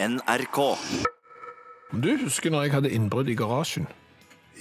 NRK. 0.00 0.58
Du 1.98 2.10
husker 2.22 2.52
når 2.54 2.68
jeg 2.68 2.74
hadde 2.76 2.90
innbrudd 2.94 3.30
i 3.32 3.34
garasjen? 3.38 3.88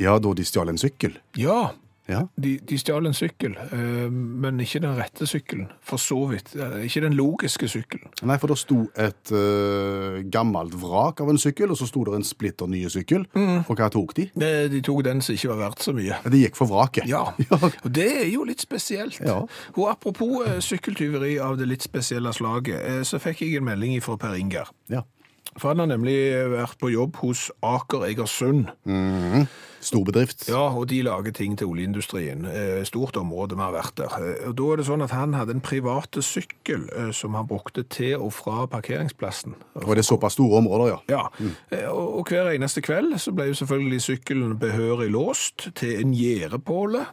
Ja, 0.02 0.16
da 0.22 0.32
de 0.38 0.46
stjal 0.46 0.72
en 0.74 0.80
sykkel. 0.82 1.20
Ja, 1.38 1.74
Ja. 2.08 2.22
de, 2.40 2.54
de 2.64 2.78
stjal 2.80 3.04
en 3.06 3.12
sykkel, 3.14 3.58
eh, 3.68 4.08
men 4.10 4.62
ikke 4.64 4.80
den 4.80 4.94
rette 4.96 5.26
sykkelen. 5.28 5.66
For 5.84 6.00
så 6.00 6.22
vidt. 6.32 6.54
Eh, 6.56 6.86
Ikke 6.88 7.02
den 7.04 7.14
logiske 7.20 7.68
sykkelen. 7.68 8.08
Nei, 8.24 8.38
for 8.40 8.48
det 8.48 8.56
sto 8.62 8.78
et 8.96 9.32
eh, 9.36 10.22
gammelt 10.32 10.72
vrak 10.80 11.20
av 11.20 11.28
en 11.34 11.38
sykkel, 11.38 11.70
og 11.70 11.76
så 11.78 11.86
sto 11.90 12.06
det 12.08 12.14
en 12.16 12.24
splitter 12.24 12.66
nye 12.72 12.88
sykkel. 12.90 13.26
Og 13.36 13.74
hva 13.76 13.90
tok 13.92 14.14
de? 14.16 14.30
Eh, 14.40 14.70
De 14.72 14.80
tok 14.88 15.04
den 15.04 15.20
som 15.22 15.36
ikke 15.36 15.50
var 15.52 15.60
verdt 15.66 15.84
så 15.84 15.92
mye. 15.98 16.16
De 16.32 16.40
gikk 16.46 16.56
for 16.56 16.72
vraket. 16.72 17.06
Ja, 17.12 17.26
og 17.52 17.92
det 17.92 18.08
er 18.24 18.32
jo 18.32 18.48
litt 18.48 18.64
spesielt. 18.64 19.20
Ja. 19.20 19.42
Og 19.76 19.90
apropos 19.92 20.48
eh, 20.48 20.62
sykkeltyveri 20.64 21.36
av 21.44 21.60
det 21.60 21.68
litt 21.68 21.84
spesielle 21.84 22.32
slaget, 22.34 22.80
eh, 22.88 23.04
så 23.04 23.20
fikk 23.20 23.44
jeg 23.44 23.60
en 23.60 23.68
melding 23.68 24.00
fra 24.02 24.16
Per 24.16 24.40
Inger. 24.40 24.72
ja. 24.90 25.04
For 25.58 25.70
han 25.74 25.80
har 25.82 25.88
nemlig 25.90 26.16
vært 26.52 26.78
på 26.82 26.92
jobb 26.94 27.16
hos 27.24 27.48
Aker 27.66 28.04
Egersund. 28.12 28.68
Stor 29.80 30.04
bedrift. 30.08 30.48
Ja, 30.50 30.64
og 30.74 30.88
de 30.90 31.00
lager 31.06 31.32
ting 31.38 31.54
til 31.58 31.68
oljeindustrien. 31.70 32.46
Eh, 32.50 32.84
Stort 32.86 33.16
område 33.18 33.56
vi 33.56 33.62
har 33.62 33.72
vært 33.76 33.96
der. 34.00 34.16
Eh, 34.18 34.48
Og 34.50 34.56
da 34.58 34.64
er 34.74 34.76
det 34.82 34.86
sånn 34.88 35.04
at 35.06 35.12
han 35.14 35.34
hadde 35.38 35.54
en 35.56 35.62
private 35.62 36.22
sykkel 36.26 36.88
eh, 36.98 37.12
som 37.14 37.34
han 37.38 37.48
brukte 37.48 37.84
til 37.90 38.18
og 38.18 38.34
fra 38.34 38.66
parkeringsplassen. 38.68 39.54
Og 39.86 39.94
det 39.96 40.00
er 40.04 40.10
såpass 40.10 40.34
store 40.34 40.58
områder, 40.64 40.88
ja. 40.94 40.98
Ja, 41.10 41.28
Mm. 41.40 41.54
og 41.94 42.28
hver 42.30 42.50
eneste 42.56 42.82
kveld 42.82 43.14
så 43.22 43.32
ble 43.36 43.48
jo 43.52 43.54
selvfølgelig 43.54 44.02
sykkelen 44.02 44.58
behørig 44.60 45.12
låst 45.14 45.70
til 45.76 46.00
en 46.02 46.14
gjerdepåle 46.14 47.06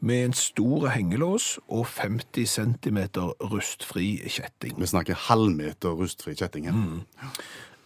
med 0.00 0.24
en 0.24 0.32
stor 0.32 0.88
hengelås 0.88 1.58
og 1.68 1.86
50 1.86 2.46
cm 2.46 2.98
rustfri 3.40 4.18
kjetting. 4.28 4.74
Vi 4.80 4.86
snakker 4.86 5.14
halvmeter 5.28 5.94
rustfri 5.96 6.34
kjetting 6.34 6.64
her. 6.64 7.32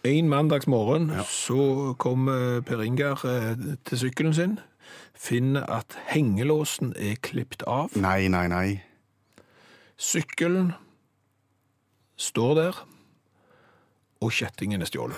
En 0.03 0.29
mandagsmorgen 0.29 1.11
ja. 1.13 1.23
så 1.29 1.93
kom 2.01 2.27
eh, 2.27 2.61
Per 2.65 2.81
Ingar 2.81 3.21
eh, 3.27 3.75
til 3.85 3.99
sykkelen 4.05 4.33
sin, 4.33 4.55
finner 5.13 5.67
at 5.69 5.97
hengelåsen 6.09 6.95
er 6.97 7.19
klippet 7.21 7.61
av. 7.69 7.93
Nei, 7.93 8.25
nei, 8.33 8.47
nei. 8.49 8.69
Sykkelen 10.01 10.71
står 12.17 12.55
der, 12.57 12.79
og 14.21 14.33
kjettingen 14.33 14.81
er 14.81 14.89
stjålet. 14.89 15.17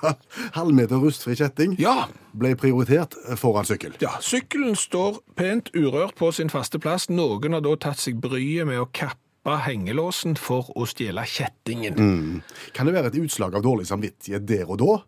Halvmeter 0.58 0.98
rustfri 1.02 1.36
kjetting 1.38 1.76
Ja, 1.78 2.08
ble 2.34 2.56
prioritert 2.58 3.14
foran 3.38 3.66
sykkel. 3.66 3.94
ja, 4.02 4.16
sykkelen 4.22 4.78
står 4.78 5.20
pent 5.38 5.70
urørt 5.74 6.14
på 6.18 6.30
sin 6.34 6.50
faste 6.50 6.78
plass. 6.82 7.08
Noen 7.10 7.54
har 7.54 7.66
da 7.66 7.74
tatt 7.78 8.02
seg 8.02 8.22
bryet 8.22 8.66
med 8.70 8.82
å 8.82 8.88
kappe 8.90 9.29
hengelåsen 9.44 10.36
for 10.36 10.68
å 10.76 10.84
stjele 10.88 11.24
kjettingen. 11.24 12.42
Kan 12.76 12.86
det 12.86 12.94
være 12.94 13.08
et 13.12 13.20
utslag 13.22 13.54
av 13.56 13.64
dårlig 13.64 13.88
samvittighet 13.88 14.46
der 14.48 14.68
og 14.68 14.78
da? 14.82 14.98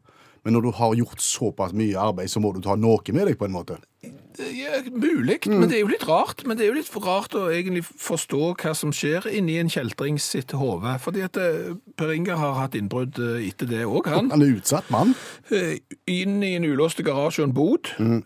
Men 0.42 0.56
når 0.56 0.64
du 0.64 0.70
har 0.74 0.94
gjort 0.98 1.20
såpass 1.22 1.74
mye 1.76 1.94
arbeid, 2.00 2.30
så 2.30 2.40
må 2.42 2.50
du 2.54 2.58
ta 2.64 2.74
noe 2.74 3.14
med 3.14 3.28
deg 3.28 3.36
på 3.38 3.46
en 3.46 3.54
måte. 3.54 3.76
Ja, 4.02 4.80
mulig, 4.88 5.42
men 5.46 5.68
det 5.68 5.76
er 5.76 5.82
jo 5.84 5.90
litt 5.92 6.06
rart. 6.08 6.42
Men 6.48 6.56
det 6.58 6.64
er 6.64 6.72
jo 6.72 6.78
litt 6.80 6.88
for 6.90 7.04
rart 7.06 7.36
å 7.38 7.44
egentlig 7.52 7.84
forstå 7.86 8.40
hva 8.58 8.72
som 8.74 8.90
skjer 8.96 9.28
inni 9.30 9.58
en 9.60 9.70
kjeltring 9.70 10.18
sitt 10.18 10.54
hode. 10.56 10.96
Fordi 11.04 11.22
at 11.22 11.38
eh, 11.38 11.76
Per 12.00 12.10
Inger 12.16 12.40
har 12.40 12.56
hatt 12.58 12.74
innbrudd 12.78 13.20
eh, 13.22 13.44
etter 13.52 13.70
det 13.70 13.84
òg, 13.86 14.08
han. 14.10 14.32
Han 14.34 14.42
er 14.42 14.56
utsatt 14.56 14.88
mann. 14.90 15.14
Eh, 15.52 15.76
Inn 16.10 16.40
i 16.42 16.56
en 16.56 16.66
ulåste 16.66 17.04
garasje 17.06 17.44
og 17.44 17.50
en 17.50 17.56
bod. 17.56 17.92
Mm. 18.02 18.22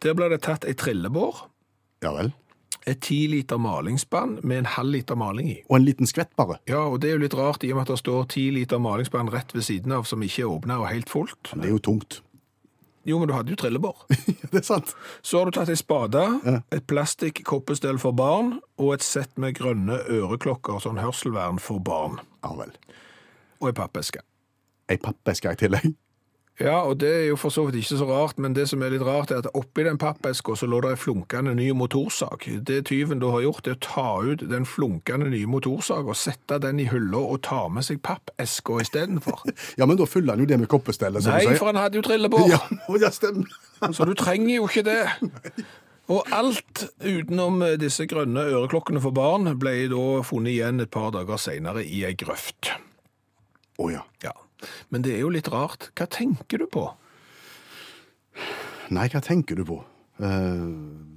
Der 0.00 0.16
ble 0.16 0.30
det 0.32 0.40
tatt 0.46 0.64
ei 0.64 0.76
trillebår. 0.78 1.44
Ja 2.06 2.14
vel. 2.16 2.32
Et 2.88 3.00
ti 3.04 3.26
liter 3.28 3.60
malingsspann 3.60 4.38
med 4.42 4.62
en 4.62 4.70
halv 4.76 4.94
liter 4.94 5.18
maling 5.18 5.50
i. 5.52 5.58
Og 5.68 5.76
en 5.76 5.84
liten 5.84 6.08
skvett 6.08 6.32
bare. 6.38 6.60
Ja, 6.70 6.86
og 6.88 7.02
det 7.02 7.10
er 7.10 7.18
jo 7.18 7.24
litt 7.26 7.36
rart 7.36 7.64
i 7.66 7.72
og 7.74 7.76
med 7.76 7.88
at 7.88 7.92
det 7.92 8.00
står 8.00 8.26
ti 8.32 8.46
liter 8.54 8.80
malingsspann 8.80 9.30
rett 9.34 9.52
ved 9.54 9.66
siden 9.66 9.92
av 9.92 10.08
som 10.08 10.24
ikke 10.24 10.46
er 10.46 10.54
åpna 10.54 10.80
og 10.80 10.88
helt 10.88 11.12
fullt. 11.12 11.52
Men 11.52 11.66
Det 11.66 11.68
er 11.68 11.76
jo 11.76 11.84
tungt. 11.90 12.20
Jo, 13.04 13.18
men 13.18 13.28
du 13.28 13.34
hadde 13.34 13.52
jo 13.54 13.56
trillebår. 13.60 14.02
det 14.52 14.60
er 14.60 14.66
sant. 14.66 14.92
Så 15.22 15.40
har 15.40 15.48
du 15.48 15.56
tatt 15.56 15.72
ei 15.72 15.78
spade, 15.78 16.24
et 16.72 16.86
plastikk 16.88 17.40
koppestell 17.48 18.00
for 18.00 18.16
barn 18.16 18.58
og 18.80 18.94
et 18.96 19.04
sett 19.04 19.40
med 19.40 19.56
grønne 19.56 20.02
øreklokker, 20.08 20.82
sånn 20.84 21.00
hørselvern 21.00 21.60
for 21.62 21.80
barn. 21.84 22.20
Ja 22.44 22.52
vel. 22.58 22.74
Og 23.60 23.72
ei 23.72 23.76
pappeske. 23.76 24.24
Ei 24.90 25.00
pappeske 25.00 25.52
i 25.52 25.60
tillegg. 25.60 25.92
Ja, 26.60 26.82
og 26.84 26.98
det 27.00 27.08
er 27.08 27.22
jo 27.30 27.38
for 27.40 27.52
så 27.52 27.62
vidt 27.64 27.78
ikke 27.80 27.96
så 27.96 28.06
rart, 28.08 28.40
men 28.42 28.52
det 28.52 28.66
som 28.68 28.82
er 28.84 28.92
litt 28.92 29.04
rart 29.06 29.30
er 29.32 29.40
at 29.40 29.48
oppi 29.56 29.84
den 29.86 29.96
pappeska 30.00 30.52
så 30.58 30.66
lå 30.68 30.82
det 30.84 30.90
ei 30.92 30.98
flunkende 31.00 31.54
ny 31.56 31.70
motorsag. 31.76 32.44
Det 32.68 32.82
tyven 32.90 33.22
da 33.22 33.30
har 33.32 33.46
gjort 33.46 33.70
er 33.70 33.78
å 33.78 33.80
ta 33.86 34.08
ut 34.26 34.44
den 34.50 34.66
flunkende 34.68 35.30
nye 35.32 35.48
motorsaga, 35.48 36.12
sette 36.12 36.58
den 36.60 36.82
i 36.84 36.88
hylla 36.90 37.22
og 37.32 37.40
ta 37.46 37.62
med 37.72 37.86
seg 37.88 38.02
pappeska 38.04 38.80
istedenfor. 38.84 39.40
Ja, 39.80 39.86
men 39.88 39.96
da 39.96 40.04
fyller 40.08 40.34
han 40.34 40.42
jo 40.44 40.48
det 40.50 40.58
med 40.60 40.68
koppestellet, 40.68 41.24
som 41.24 41.32
Nei, 41.32 41.40
du 41.40 41.46
sier. 41.46 41.54
Nei, 41.54 41.60
for 41.62 41.70
han 41.70 41.80
hadde 41.80 42.00
jo 42.00 42.04
trillebår. 42.04 42.44
Ja, 42.52 42.60
det 43.06 43.12
stemmer. 43.16 43.56
Så 43.96 44.04
du 44.04 44.12
trenger 44.18 44.52
jo 44.58 44.68
ikke 44.68 44.84
det. 44.84 45.00
Og 46.12 46.28
alt 46.34 46.84
utenom 47.00 47.62
disse 47.80 48.04
grønne 48.10 48.44
øreklokkene 48.50 49.00
for 49.00 49.16
barn 49.16 49.48
ble 49.62 49.74
da 49.88 50.04
funnet 50.26 50.52
igjen 50.58 50.84
et 50.84 50.92
par 50.92 51.12
dager 51.16 51.40
senere 51.40 51.86
i 51.86 52.02
ei 52.04 52.12
grøft. 52.18 52.74
Å 53.80 53.88
ja. 53.94 54.04
Ja. 54.26 54.34
Men 54.88 55.04
det 55.06 55.14
er 55.16 55.24
jo 55.24 55.32
litt 55.32 55.50
rart. 55.52 55.90
Hva 55.98 56.08
tenker 56.10 56.62
du 56.62 56.66
på? 56.70 56.86
Nei, 58.90 59.06
hva 59.12 59.22
tenker 59.22 59.58
du 59.60 59.64
på? 59.68 59.80
Eh, 60.20 60.64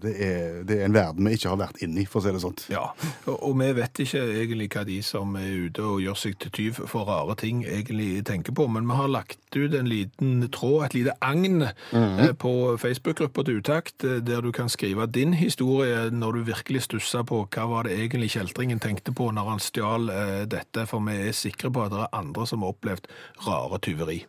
Det 0.04 0.18
er, 0.20 0.64
det 0.68 0.76
er 0.82 0.90
en 0.90 0.94
verden 0.94 1.28
vi 1.30 1.38
ikke 1.38 1.48
har 1.48 1.60
vært 1.62 1.78
inne 1.80 2.02
i, 2.02 2.04
for 2.04 2.20
å 2.20 2.24
si 2.26 2.32
det 2.36 2.40
sånn. 2.44 2.58
Ja, 2.74 2.82
og, 3.24 3.38
og 3.38 3.54
vi 3.62 3.70
vet 3.78 4.02
ikke 4.04 4.20
egentlig 4.20 4.66
hva 4.74 4.82
de 4.90 4.98
som 5.00 5.38
er 5.40 5.70
ute 5.70 5.86
og 5.88 6.02
gjør 6.04 6.18
seg 6.20 6.36
til 6.44 6.52
tyv 6.58 6.82
for 6.92 7.08
rare 7.08 7.38
ting 7.40 7.62
egentlig 7.64 8.26
tenker 8.28 8.52
på, 8.52 8.66
men 8.68 8.84
vi 8.90 8.98
har 9.00 9.08
lagt 9.08 9.56
ut 9.56 9.78
en 9.80 9.88
liten 9.88 10.44
tråd, 10.52 10.90
et 10.90 10.98
lite 10.98 11.16
agn 11.24 11.70
eh, 11.70 12.34
på 12.36 12.52
Facebook-gruppa 12.84 13.48
til 13.48 13.62
Utakt, 13.64 14.04
eh, 14.04 14.20
der 14.20 14.44
du 14.44 14.52
kan 14.52 14.68
skrive 14.68 15.08
din 15.08 15.40
historie 15.40 16.10
når 16.12 16.42
du 16.42 16.44
virkelig 16.52 16.84
stusser 16.90 17.24
på 17.24 17.46
hva 17.48 17.70
var 17.72 17.88
det 17.88 17.96
egentlig 17.96 18.34
kjeltringen 18.36 18.84
tenkte 18.84 19.16
på 19.16 19.32
når 19.32 19.54
han 19.54 19.64
stjal 19.64 20.12
dette, 20.52 20.84
for 20.92 21.00
vi 21.08 21.30
er 21.30 21.32
sikre 21.32 21.72
på 21.72 21.88
at 21.88 21.96
det 21.96 22.04
er 22.10 22.16
andre 22.20 22.44
som 22.52 22.68
har 22.68 22.76
opplevd 22.76 23.08
rare 23.48 23.80
tyveri. 23.88 24.26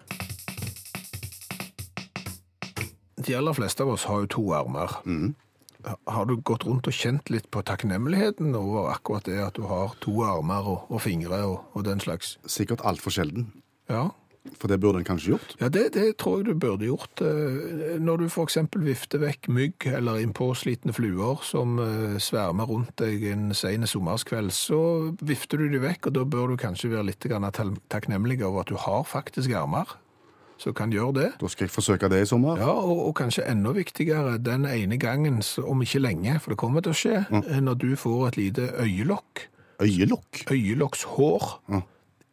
De 3.24 3.34
aller 3.36 3.56
fleste 3.56 3.82
av 3.84 3.94
oss 3.94 4.04
har 4.10 4.24
jo 4.24 4.30
to 4.36 4.44
armer. 4.56 4.98
Har 6.08 6.24
du 6.28 6.36
gått 6.40 6.64
rundt 6.64 6.88
og 6.88 6.96
kjent 6.96 7.28
litt 7.32 7.50
på 7.52 7.62
takknemligheten 7.64 8.54
over 8.56 8.90
akkurat 8.94 9.26
det 9.28 9.40
at 9.44 9.56
du 9.58 9.66
har 9.68 9.96
to 10.04 10.16
armer 10.24 10.64
og, 10.64 10.90
og 10.92 11.02
fingre 11.04 11.42
og, 11.44 11.58
og 11.76 11.84
den 11.88 12.00
slags? 12.00 12.38
Sikkert 12.48 12.84
altfor 12.84 13.12
sjelden. 13.12 13.50
Ja. 13.92 14.10
For 14.60 14.68
det 14.68 14.76
burde 14.80 15.00
en 15.00 15.06
kanskje 15.08 15.30
gjort. 15.32 15.54
Ja, 15.56 15.70
det, 15.72 15.94
det 15.94 16.18
tror 16.20 16.38
jeg 16.42 16.50
du 16.50 16.58
burde 16.60 16.84
gjort. 16.84 17.20
eh, 17.24 17.96
Når 18.00 18.16
du 18.20 18.26
eksempel 18.44 18.84
vifter 18.84 19.22
vekk 19.22 19.48
mygg 19.48 19.86
eller 19.88 20.20
innpåslitne 20.20 20.92
fluer 20.92 21.40
som 21.44 21.78
eh, 21.80 22.18
svermer 22.20 22.68
rundt 22.68 22.92
deg 23.00 23.24
en 23.32 23.54
sen 23.56 23.88
sommerskveld, 23.88 24.52
så 24.52 24.80
vifter 25.24 25.64
du 25.64 25.70
de 25.72 25.80
vekk, 25.80 26.10
og 26.10 26.16
da 26.18 26.24
bør 26.28 26.52
du 26.52 26.60
kanskje 26.60 26.92
være 26.92 27.08
litt 27.08 27.24
takknemlig 27.24 28.42
over 28.44 28.66
at 28.66 28.72
du 28.72 28.76
har 28.84 29.04
faktisk 29.08 29.52
armer 29.56 29.96
som 30.64 30.74
kan 30.76 30.92
gjøre 30.94 31.14
det. 31.18 31.30
Da 31.40 31.48
skal 31.52 31.66
jeg 31.68 31.74
forsøke 31.74 32.08
det 32.12 32.22
i 32.24 32.28
sommer. 32.28 32.56
Ja, 32.60 32.72
og, 32.72 33.02
og 33.10 33.14
kanskje 33.20 33.44
enda 33.52 33.74
viktigere 33.76 34.38
den 34.40 34.64
ene 34.70 34.96
gangen, 34.98 35.42
om 35.62 35.82
ikke 35.84 36.00
lenge, 36.00 36.38
for 36.40 36.54
det 36.54 36.60
kommer 36.64 36.84
til 36.84 36.94
å 36.94 36.98
skje, 36.98 37.18
mm. 37.30 37.50
når 37.66 37.80
du 37.84 37.90
får 38.00 38.28
et 38.32 38.40
lite 38.40 38.70
øyelokk, 38.80 39.48
Øyelokk. 39.82 40.44
øyelokkshår, 40.54 41.50
Ja. 41.74 41.80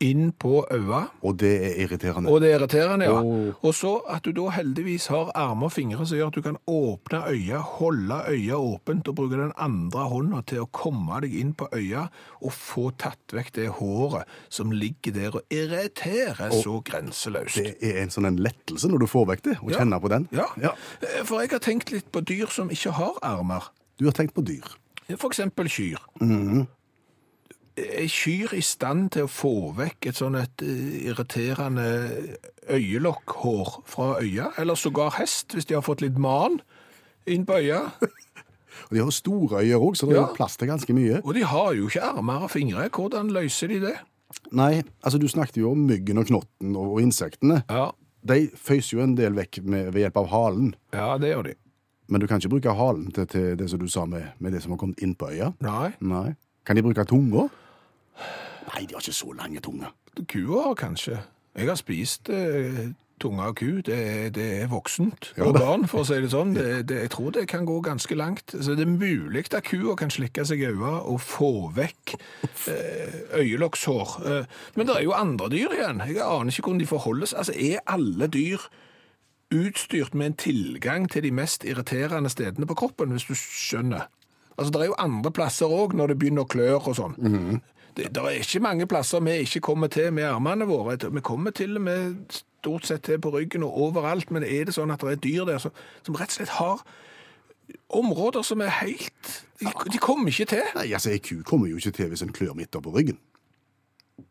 Inn 0.01 0.31
på 0.33 0.65
øya, 0.73 1.03
Og 1.23 1.37
det 1.39 1.51
er 1.65 1.75
irriterende. 1.85 2.29
og 2.29 2.41
det 2.41 2.49
er 2.51 2.57
irriterende, 2.59 3.05
ja. 3.05 3.19
Oh. 3.21 3.53
Og 3.63 3.73
så 3.77 3.91
at 4.09 4.23
du 4.25 4.31
da 4.33 4.49
heldigvis 4.55 5.07
har 5.13 5.31
armer 5.35 5.69
og 5.69 5.71
fingre 5.75 6.05
som 6.05 6.17
gjør 6.17 6.27
at 6.31 6.37
du 6.39 6.41
kan 6.41 6.57
åpne 6.67 7.21
øya, 7.29 7.59
holde 7.77 8.17
øya 8.33 8.57
åpent 8.57 9.07
og 9.07 9.15
bruke 9.15 9.37
den 9.39 9.53
andre 9.57 10.07
hånda 10.09 10.41
til 10.49 10.63
å 10.63 10.69
komme 10.71 11.21
deg 11.21 11.33
inn 11.39 11.53
på 11.53 11.67
øya 11.77 12.07
og 12.41 12.51
få 12.51 12.89
tatt 12.97 13.35
vekk 13.37 13.51
det 13.59 13.69
håret 13.79 14.25
som 14.49 14.71
ligger 14.71 15.13
der 15.13 15.35
og 15.39 15.41
irriterer 15.53 16.51
så 16.61 16.81
grenseløst. 16.83 17.55
Det 17.61 17.77
er 17.81 18.01
en 18.03 18.09
sånn 18.09 18.25
en 18.27 18.37
lettelse 18.41 18.89
når 18.89 18.99
du 19.05 19.07
får 19.07 19.27
vekk 19.35 19.41
det, 19.43 19.57
og 19.61 19.71
Ja. 19.71 19.77
kjenner 19.79 19.99
på 20.01 20.09
den. 20.09 20.27
Ja, 20.31 20.45
ja. 20.61 20.73
Eh, 21.01 21.23
for 21.23 21.41
jeg 21.41 21.51
har 21.51 21.59
tenkt 21.59 21.91
litt 21.91 22.11
på 22.11 22.21
dyr 22.25 22.47
som 22.49 22.69
ikke 22.69 22.91
har 22.91 23.13
armer. 23.21 23.69
Du 23.97 24.05
har 24.05 24.13
tenkt 24.13 24.33
på 24.33 24.41
dyr. 24.43 24.65
For 25.17 25.29
eksempel 25.29 25.67
kyr. 25.67 25.99
Er 27.77 28.07
kyr 28.11 28.51
i 28.57 28.61
stand 28.61 29.11
til 29.15 29.23
å 29.23 29.31
få 29.31 29.51
vekk 29.77 30.09
et 30.11 30.17
sånn 30.19 30.35
et 30.35 30.61
eh, 30.65 31.05
irriterende 31.07 31.85
øyelokkhår 32.69 33.83
fra 33.87 34.09
øya? 34.21 34.49
Eller 34.59 34.75
sågar 34.75 35.15
hest, 35.19 35.53
hvis 35.55 35.65
de 35.69 35.73
har 35.77 35.81
fått 35.85 36.01
litt 36.03 36.17
man 36.19 36.59
inn 37.27 37.45
på 37.47 37.53
øya? 37.61 37.81
Og 38.89 38.95
de 38.95 39.01
har 39.03 39.11
store 39.15 39.61
øyer 39.63 39.79
òg, 39.83 39.95
så 39.95 40.07
det 40.09 40.15
Ja. 40.17 40.27
plass 40.35 40.57
til 40.57 40.67
ganske 40.67 40.93
mye. 40.93 41.21
Og 41.23 41.33
de 41.33 41.43
har 41.47 41.73
jo 41.75 41.87
ikke 41.87 42.01
armer 42.03 42.43
og 42.47 42.51
fingre. 42.51 42.89
Hvordan 42.89 43.31
løser 43.31 43.67
de 43.67 43.79
det? 43.79 43.95
Nei, 44.51 44.83
altså 45.03 45.19
du 45.19 45.27
snakket 45.27 45.57
jo 45.61 45.71
om 45.71 45.85
myggen 45.87 46.17
og 46.17 46.25
knotten 46.27 46.75
og, 46.75 46.93
og 46.95 47.01
insektene. 47.01 47.63
Ja, 47.69 47.91
De 48.23 48.49
føyser 48.55 48.97
jo 48.97 49.03
en 49.03 49.15
del 49.17 49.33
vekk 49.33 49.63
med, 49.65 49.87
ved 49.93 50.03
hjelp 50.03 50.17
av 50.21 50.27
halen. 50.29 50.75
ja 50.93 51.17
det 51.17 51.31
gjør 51.33 51.43
de. 51.49 51.53
Men 52.11 52.21
du 52.21 52.27
kan 52.27 52.37
ikke 52.39 52.49
bruke 52.53 52.73
halen 52.77 53.11
til, 53.15 53.25
til 53.27 53.55
det 53.57 53.69
som 53.71 53.79
du 53.79 53.87
sa 53.87 54.05
med, 54.05 54.27
med 54.39 54.51
det 54.53 54.61
som 54.61 54.71
har 54.75 54.77
kommet 54.77 54.99
inn 55.01 55.15
på 55.15 55.29
øya. 55.31 55.53
Nei, 55.63 55.91
Nei. 56.01 56.35
Kan 56.65 56.77
de 56.77 56.85
bruke 56.85 57.05
tunga? 57.09 57.47
Nei, 58.71 58.85
de 58.85 58.95
har 58.95 59.01
ikke 59.01 59.13
så 59.13 59.31
lange 59.33 59.59
tunger. 59.59 59.93
kua 60.27 60.67
har 60.67 60.75
kanskje. 60.75 61.21
Jeg 61.55 61.67
har 61.67 61.75
spist 61.75 62.29
eh, 62.29 62.91
tunga 63.21 63.49
av 63.49 63.55
ku. 63.59 63.81
Det, 63.85 64.33
det 64.35 64.45
er 64.61 64.69
voksent 64.71 65.31
Ja 65.37 65.47
organ, 65.49 65.87
for 65.89 66.03
å 66.03 66.07
si 66.07 66.19
det 66.21 66.29
sånn. 66.33 66.53
Det, 66.61 66.83
det, 66.89 66.99
jeg 67.05 67.11
tror 67.15 67.33
det 67.35 67.47
kan 67.49 67.65
gå 67.67 67.79
ganske 67.85 68.15
langt. 68.17 68.53
Så 68.53 68.75
det 68.77 68.85
er 68.85 68.93
mulig 68.93 69.47
at 69.49 69.65
kua 69.67 69.95
kan 69.99 70.13
slikke 70.13 70.45
seg 70.47 70.61
i 70.61 70.69
øynene 70.69 71.01
og 71.01 71.19
få 71.25 71.51
vekk 71.75 72.15
eh, 72.69 73.17
øyelokkshår. 73.41 74.15
Eh, 74.21 74.61
men 74.77 74.87
det 74.89 74.99
er 74.99 75.05
jo 75.07 75.17
andre 75.17 75.49
dyr 75.51 75.75
igjen. 75.79 76.05
Jeg 76.07 76.23
aner 76.25 76.53
ikke 76.53 76.69
hvordan 76.69 76.85
de 76.85 76.89
forholder 76.93 77.31
seg. 77.33 77.43
Altså, 77.43 77.57
er 77.57 77.85
alle 77.89 78.29
dyr 78.31 78.69
utstyrt 79.51 80.15
med 80.15 80.31
en 80.31 80.39
tilgang 80.39 81.09
til 81.11 81.25
de 81.25 81.33
mest 81.35 81.65
irriterende 81.67 82.31
stedene 82.31 82.69
på 82.69 82.77
kroppen, 82.85 83.11
hvis 83.11 83.27
du 83.27 83.35
skjønner? 83.35 84.07
Altså, 84.57 84.71
det 84.71 84.81
er 84.81 84.89
jo 84.91 84.97
andre 84.99 85.31
plasser 85.31 85.71
òg, 85.71 85.93
når 85.97 86.11
det 86.11 86.17
begynner 86.21 86.45
å 86.45 86.49
klør 86.51 86.89
og 86.91 86.95
sånn. 86.97 87.15
det, 87.97 88.09
det 88.15 88.23
er 88.23 88.39
ikke 88.41 88.63
mange 88.63 88.87
plasser 88.87 89.23
vi 89.25 89.37
ikke 89.45 89.63
kommer 89.71 89.91
til 89.91 90.11
med 90.13 90.27
armene 90.29 90.67
våre. 90.69 90.97
Vi 91.01 91.23
kommer 91.25 91.51
til 91.55 91.77
og 91.79 91.85
med 91.87 92.35
stort 92.61 92.85
sett 92.85 93.03
til 93.07 93.19
på 93.21 93.31
ryggen 93.33 93.63
og 93.63 93.77
overalt, 93.87 94.31
men 94.31 94.43
er 94.43 94.67
det 94.69 94.75
sånn 94.77 94.91
at 94.93 95.01
det 95.01 95.15
er 95.15 95.23
dyr 95.23 95.47
der 95.49 95.61
som, 95.63 95.73
som 96.05 96.15
rett 96.19 96.29
og 96.33 96.39
slett 96.39 96.57
har 96.59 96.83
områder 97.89 98.43
som 98.43 98.61
er 98.61 98.71
helt 98.81 99.29
De, 99.61 99.69
de 99.93 99.99
kommer 100.01 100.31
ikke 100.31 100.49
til. 100.55 100.63
Nei, 100.75 100.87
altså, 100.93 101.11
Ei 101.13 101.21
ku 101.23 101.41
kommer 101.47 101.69
jo 101.69 101.77
ikke 101.77 101.93
til 101.95 102.11
hvis 102.11 102.23
en 102.25 102.33
klør 102.33 102.55
midt 102.57 102.75
oppå 102.75 102.93
ryggen. 102.95 103.19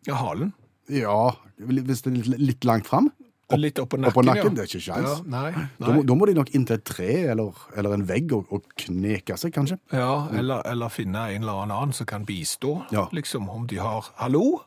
Ja, 0.06 0.16
halen. 0.18 0.52
Ja, 0.90 1.36
hvis 1.56 2.02
det 2.02 2.12
er 2.12 2.38
litt 2.40 2.66
langt 2.66 2.88
fram. 2.90 3.12
Litt 3.58 3.78
oppå 3.82 3.98
nakken. 3.98 4.12
Oppå 4.12 4.22
nakken, 4.26 4.50
ja. 4.52 4.54
det 4.54 4.62
er 4.62 4.68
ikke 4.70 4.84
kjangs. 4.84 5.10
Ja, 5.10 5.24
nei, 5.26 5.50
Da, 5.80 5.90
nei. 5.90 6.02
da 6.06 6.14
må 6.14 6.26
de 6.30 6.34
nok 6.38 6.52
inntil 6.54 6.76
et 6.78 6.84
tre 6.86 7.08
eller, 7.32 7.52
eller 7.76 7.96
en 7.96 8.06
vegg 8.06 8.32
og, 8.36 8.46
og 8.54 8.62
kneke 8.78 9.36
seg, 9.40 9.52
kanskje. 9.56 9.78
Ja, 9.92 10.28
eller, 10.38 10.62
eller 10.70 10.88
finne 10.94 11.26
en 11.34 11.42
eller 11.42 11.64
annen 11.66 11.92
som 11.96 12.06
kan 12.06 12.26
bistå, 12.28 12.76
Ja. 12.94 13.08
liksom, 13.12 13.48
om 13.50 13.66
de 13.66 13.80
har 13.82 14.12
Hallo? 14.22 14.60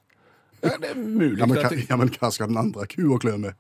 Ja, 0.64 0.78
det 0.80 0.94
er 0.94 0.96
mulig 1.00 1.38
Ja, 1.40 1.46
men, 1.46 1.58
hva, 1.60 1.72
ja, 1.90 1.96
men 2.00 2.10
hva 2.16 2.32
skal 2.32 2.48
den 2.52 2.58
andre 2.58 2.88
kua 2.88 3.20
klø 3.20 3.38
med? 3.38 3.56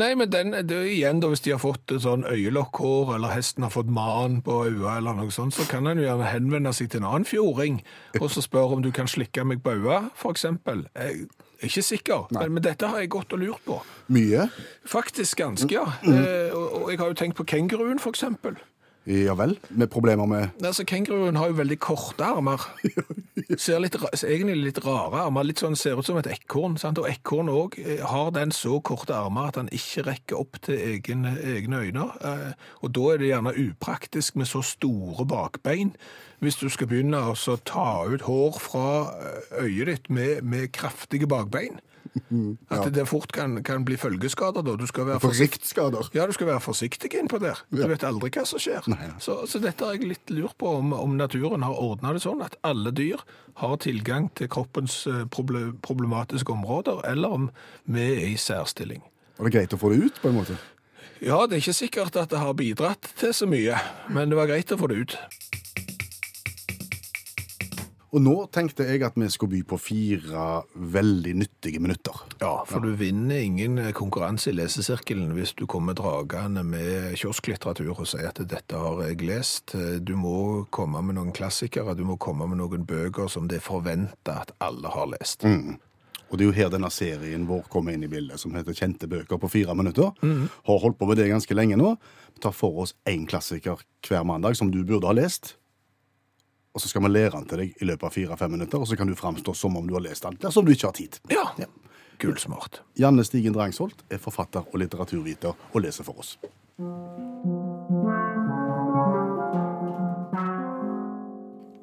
Nei, 0.00 0.14
men 0.14 0.30
den, 0.30 0.52
det 0.68 0.76
er 0.76 0.86
igjen 0.88 1.18
da, 1.20 1.28
hvis 1.28 1.42
de 1.44 1.50
har 1.52 1.58
fått 1.60 1.92
sånn 2.00 2.22
øyelokkhår, 2.24 3.16
eller 3.16 3.34
hesten 3.34 3.66
har 3.66 3.72
fått 3.74 3.90
man 3.92 4.38
på 4.46 4.60
øyet, 4.68 4.86
eller 4.96 5.16
noe 5.18 5.32
sånt, 5.34 5.52
så 5.56 5.66
kan 5.68 5.88
en 5.90 5.98
gjerne 6.00 6.28
henvende 6.30 6.72
seg 6.76 6.92
til 6.92 7.02
en 7.02 7.08
annen 7.10 7.26
fjording, 7.28 7.80
og 8.20 8.30
så 8.32 8.40
spørre 8.44 8.78
om 8.78 8.84
du 8.86 8.92
kan 8.94 9.10
slikke 9.10 9.44
meg 9.44 9.60
på 9.66 9.74
øyet, 9.76 10.12
er 10.94 11.26
ikke 11.66 11.82
sikker, 11.84 12.26
men, 12.34 12.54
men 12.56 12.64
dette 12.64 12.88
har 12.88 13.02
jeg 13.02 13.10
gått 13.12 13.34
og 13.36 13.42
lurt 13.42 13.64
på. 13.66 13.78
Mye? 14.14 14.46
Faktisk 14.88 15.40
ganske, 15.42 15.68
ja. 15.74 15.84
Mm. 16.02 16.16
Eh, 16.16 16.56
og, 16.56 16.82
og 16.82 16.90
jeg 16.92 17.00
har 17.02 17.12
jo 17.12 17.18
tenkt 17.20 17.36
på 17.40 17.46
kenguruen, 17.48 18.00
for 18.02 18.14
eksempel. 18.14 18.56
Ja 19.10 19.34
vel? 19.34 19.56
Med 19.74 19.88
problemer 19.90 20.26
med 20.30 20.52
Altså, 20.62 20.84
Kenguruen 20.86 21.34
har 21.40 21.48
jo 21.50 21.56
veldig 21.58 21.78
korte 21.82 22.22
armer. 22.22 22.62
Ser 23.58 23.80
litt, 23.82 23.96
egentlig 24.22 24.56
litt 24.60 24.78
rare 24.84 25.24
armer. 25.24 25.46
Litt 25.48 25.62
sånn 25.62 25.74
Ser 25.78 25.98
ut 25.98 26.06
som 26.06 26.18
et 26.20 26.28
ekorn. 26.30 26.76
sant? 26.78 27.00
Og 27.02 27.08
ekorn 27.10 27.50
òg 27.50 27.74
har 28.06 28.30
den 28.36 28.52
så 28.54 28.78
korte 28.86 29.16
armer 29.16 29.48
at 29.50 29.58
han 29.58 29.70
ikke 29.74 30.04
rekker 30.06 30.38
opp 30.38 30.60
til 30.62 30.78
egen, 30.92 31.24
egne 31.26 31.82
øyne. 31.88 32.06
Eh, 32.22 32.52
Og 32.84 32.94
da 32.94 33.08
er 33.14 33.18
det 33.24 33.32
gjerne 33.32 33.56
upraktisk 33.66 34.36
med 34.38 34.46
så 34.46 34.62
store 34.62 35.26
bakbein. 35.26 35.94
Hvis 36.40 36.56
du 36.62 36.68
skal 36.72 36.88
begynne 36.88 37.18
å 37.20 37.34
ta 37.68 37.88
ut 38.08 38.22
hår 38.28 38.60
fra 38.62 38.86
eh, 39.18 39.64
øyet 39.66 39.90
ditt 39.90 40.10
med, 40.10 40.42
med 40.46 40.70
kraftige 40.72 41.26
bakbein. 41.28 41.80
At 42.70 42.88
det 42.94 43.04
fort 43.08 43.32
kan, 43.32 43.58
kan 43.66 43.84
bli 43.86 43.96
følgeskader 44.00 44.64
da. 44.66 44.74
Du 44.78 44.86
skal 44.88 45.06
være 45.06 45.20
Forsiktskader. 45.22 46.08
Ja, 46.16 46.26
du 46.26 46.32
skal 46.36 46.48
være 46.50 46.62
forsiktig 46.64 47.12
innpå 47.18 47.38
der. 47.42 47.60
Du 47.70 47.80
Ja. 47.82 47.86
vet 47.90 48.02
aldri 48.06 48.30
hva 48.34 48.44
som 48.46 48.58
skjer. 48.62 48.86
Nei, 48.90 48.98
ja. 49.06 49.14
Så, 49.22 49.46
så 49.50 49.60
dette 49.62 49.84
har 49.84 49.94
jeg 49.94 50.08
litt 50.08 50.30
lurt 50.34 50.56
på, 50.58 50.72
om, 50.80 50.92
om 50.96 51.16
naturen 51.16 51.62
har 51.66 51.76
ordna 51.78 52.12
det 52.16 52.22
sånn 52.24 52.42
at 52.42 52.56
alle 52.66 52.90
dyr 52.92 53.22
har 53.62 53.76
tilgang 53.82 54.30
til 54.34 54.48
kroppens 54.48 55.06
eh, 55.06 55.24
proble 55.30 55.72
problematiske 55.84 56.50
områder, 56.52 57.02
eller 57.10 57.28
om 57.36 57.48
vi 57.86 58.06
er 58.16 58.26
i 58.32 58.36
særstilling. 58.40 59.02
Var 59.38 59.48
det 59.48 59.54
greit 59.56 59.74
å 59.76 59.80
få 59.80 59.92
det 59.94 60.02
ut, 60.10 60.20
på 60.22 60.28
en 60.32 60.38
måte? 60.40 60.58
Ja, 61.20 61.42
det 61.46 61.58
er 61.58 61.60
ikke 61.60 61.76
sikkert 61.76 62.16
at 62.16 62.30
det 62.32 62.38
har 62.40 62.54
bidratt 62.56 63.10
til 63.20 63.32
så 63.36 63.46
mye, 63.48 63.76
men 64.08 64.30
det 64.32 64.38
var 64.40 64.48
greit 64.48 64.72
å 64.72 64.78
få 64.80 64.88
det 64.88 65.02
ut. 65.04 65.16
Og 68.10 68.22
nå 68.24 68.32
tenkte 68.50 68.82
jeg 68.88 69.04
at 69.06 69.14
vi 69.14 69.28
skulle 69.30 69.52
by 69.52 69.60
på 69.70 69.76
fire 69.78 70.44
veldig 70.74 71.34
nyttige 71.44 71.78
minutter. 71.78 72.16
Ja, 72.40 72.64
for 72.66 72.82
du 72.82 72.90
vinner 72.98 73.38
ingen 73.38 73.78
konkurranse 73.94 74.50
i 74.50 74.56
lesesirkelen 74.58 75.30
hvis 75.36 75.52
du 75.54 75.62
kommer 75.70 75.94
dragende 75.94 76.64
med 76.66 77.14
kiosklitteratur 77.20 77.92
og 77.92 78.08
sier 78.10 78.32
at 78.32 78.40
dette 78.50 78.80
har 78.82 79.04
jeg 79.06 79.20
lest. 79.28 79.76
Du 80.02 80.16
må 80.18 80.64
komme 80.74 81.04
med 81.06 81.20
noen 81.20 81.30
klassikere, 81.36 81.94
du 81.94 82.02
må 82.08 82.18
komme 82.18 82.50
med 82.50 82.58
noen 82.58 82.82
bøker 82.88 83.30
som 83.30 83.46
det 83.46 83.60
er 83.60 83.68
forventa 83.68 84.40
at 84.42 84.50
alle 84.58 84.90
har 84.90 85.06
lest. 85.14 85.46
Og 86.30 86.38
det 86.38 86.44
er 86.44 86.50
jo 86.50 86.56
her 86.58 86.74
denne 86.74 86.90
serien 86.94 87.46
vår 87.46 87.64
kommer 87.70 87.94
inn 87.94 88.06
i 88.06 88.10
bildet, 88.10 88.38
som 88.42 88.54
heter 88.54 88.74
Kjente 88.74 89.06
bøker 89.10 89.38
på 89.38 89.50
fire 89.50 89.74
minutter. 89.78 90.10
Har 90.66 90.82
holdt 90.82 90.98
på 90.98 91.06
med 91.06 91.18
det 91.18 91.30
ganske 91.30 91.54
lenge 91.54 91.78
nå. 91.78 91.94
Vi 92.34 92.42
tar 92.42 92.54
for 92.54 92.82
oss 92.82 92.94
én 93.06 93.22
klassiker 93.30 93.82
hver 94.06 94.26
mandag 94.26 94.58
som 94.58 94.70
du 94.74 94.82
burde 94.82 95.06
ha 95.10 95.14
lest. 95.14 95.56
Og 96.74 96.80
så 96.80 96.88
skal 96.88 97.02
vi 97.02 97.10
lære 97.10 97.34
den 97.34 97.46
til 97.50 97.62
deg 97.64 97.82
i 97.82 97.86
løpet 97.88 98.06
av 98.06 98.14
fire-fem 98.14 98.52
minutter, 98.54 98.78
og 98.78 98.86
så 98.86 98.96
kan 98.98 99.10
du 99.10 99.16
framstå 99.18 99.54
som 99.58 99.76
om 99.76 99.88
du 99.88 99.96
har 99.96 100.04
lest 100.04 100.22
den, 100.22 100.38
dersom 100.42 100.66
du 100.66 100.72
ikke 100.72 100.86
har 100.86 100.94
tid. 100.94 101.18
Ja, 101.32 101.48
gullsmart. 102.20 102.82
Janne 103.00 103.24
Stigen 103.24 103.56
Drangsholt 103.56 104.04
er 104.12 104.20
forfatter 104.22 104.66
og 104.68 104.78
litteraturviter 104.82 105.56
og 105.72 105.82
leser 105.82 106.06
for 106.06 106.22
oss. 106.22 106.36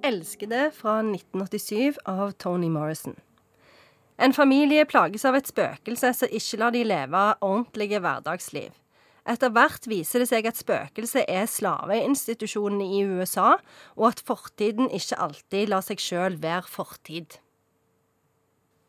Elskede 0.07 0.69
fra 0.71 1.01
1987 1.03 1.99
av 2.07 2.31
Tony 2.39 2.69
Morrison. 2.71 3.17
En 4.17 4.33
familie 4.33 4.85
plages 4.85 5.25
av 5.27 5.35
et 5.37 5.49
spøkelse 5.49 6.13
som 6.15 6.31
ikke 6.39 6.61
lar 6.61 6.73
de 6.73 6.85
leve 6.87 7.23
ordentlige 7.43 7.99
hverdagsliv. 8.01 8.71
Etter 9.27 9.51
hvert 9.51 9.87
viser 9.91 10.23
det 10.23 10.29
seg 10.29 10.45
at 10.47 10.59
spøkelset 10.59 11.25
er 11.27 11.49
slaveinstitusjonene 11.51 12.87
i 12.95 13.01
USA, 13.17 13.57
og 13.97 14.07
at 14.13 14.23
fortiden 14.27 14.87
ikke 14.87 15.19
alltid 15.19 15.67
lar 15.73 15.83
seg 15.83 15.99
sjøl 15.99 16.39
være 16.41 16.63
fortid. 16.71 17.39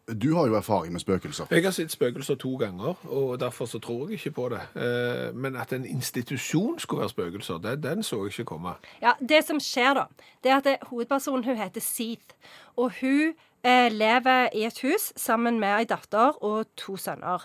Du 0.08 0.34
har 0.34 0.46
jo 0.48 0.54
erfaring 0.56 0.92
med 0.92 1.00
spøkelser. 1.02 1.50
Jeg 1.52 1.64
har 1.66 1.74
sett 1.76 1.92
spøkelser 1.92 2.38
to 2.40 2.54
ganger, 2.56 2.94
og 3.12 3.40
derfor 3.40 3.66
så 3.68 3.76
tror 3.78 4.06
jeg 4.08 4.16
ikke 4.16 4.30
på 4.38 4.46
det. 4.48 4.60
Eh, 4.74 5.34
Men 5.34 5.56
at 5.56 5.72
en 5.72 5.84
institusjon 5.84 6.78
skulle 6.78 7.00
være 7.00 7.08
spøkelser, 7.12 7.58
det, 7.58 7.82
den 7.82 8.02
så 8.02 8.22
jeg 8.24 8.38
ikke 8.38 8.44
komme. 8.44 8.72
Ja, 9.02 9.12
Det 9.20 9.44
som 9.44 9.60
skjer, 9.60 9.94
da, 9.94 10.06
det 10.44 10.50
er 10.50 10.56
at 10.56 10.88
hovedpersonen 10.88 11.44
hun 11.44 11.56
heter 11.56 11.80
Seath. 11.80 12.34
Og 12.76 12.92
hun 13.00 13.34
eh, 13.64 13.92
lever 13.92 14.48
i 14.54 14.64
et 14.64 14.80
hus 14.80 15.12
sammen 15.16 15.60
med 15.60 15.76
ei 15.76 15.84
datter 15.84 16.40
og 16.42 16.64
to 16.76 16.96
sønner. 16.96 17.44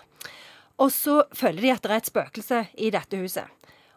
Og 0.82 0.90
så 0.92 1.22
føler 1.36 1.62
de 1.62 1.74
at 1.74 1.84
det 1.84 1.92
er 1.92 2.02
et 2.02 2.10
spøkelse 2.10 2.62
i 2.82 2.90
dette 2.94 3.18
huset. 3.20 3.50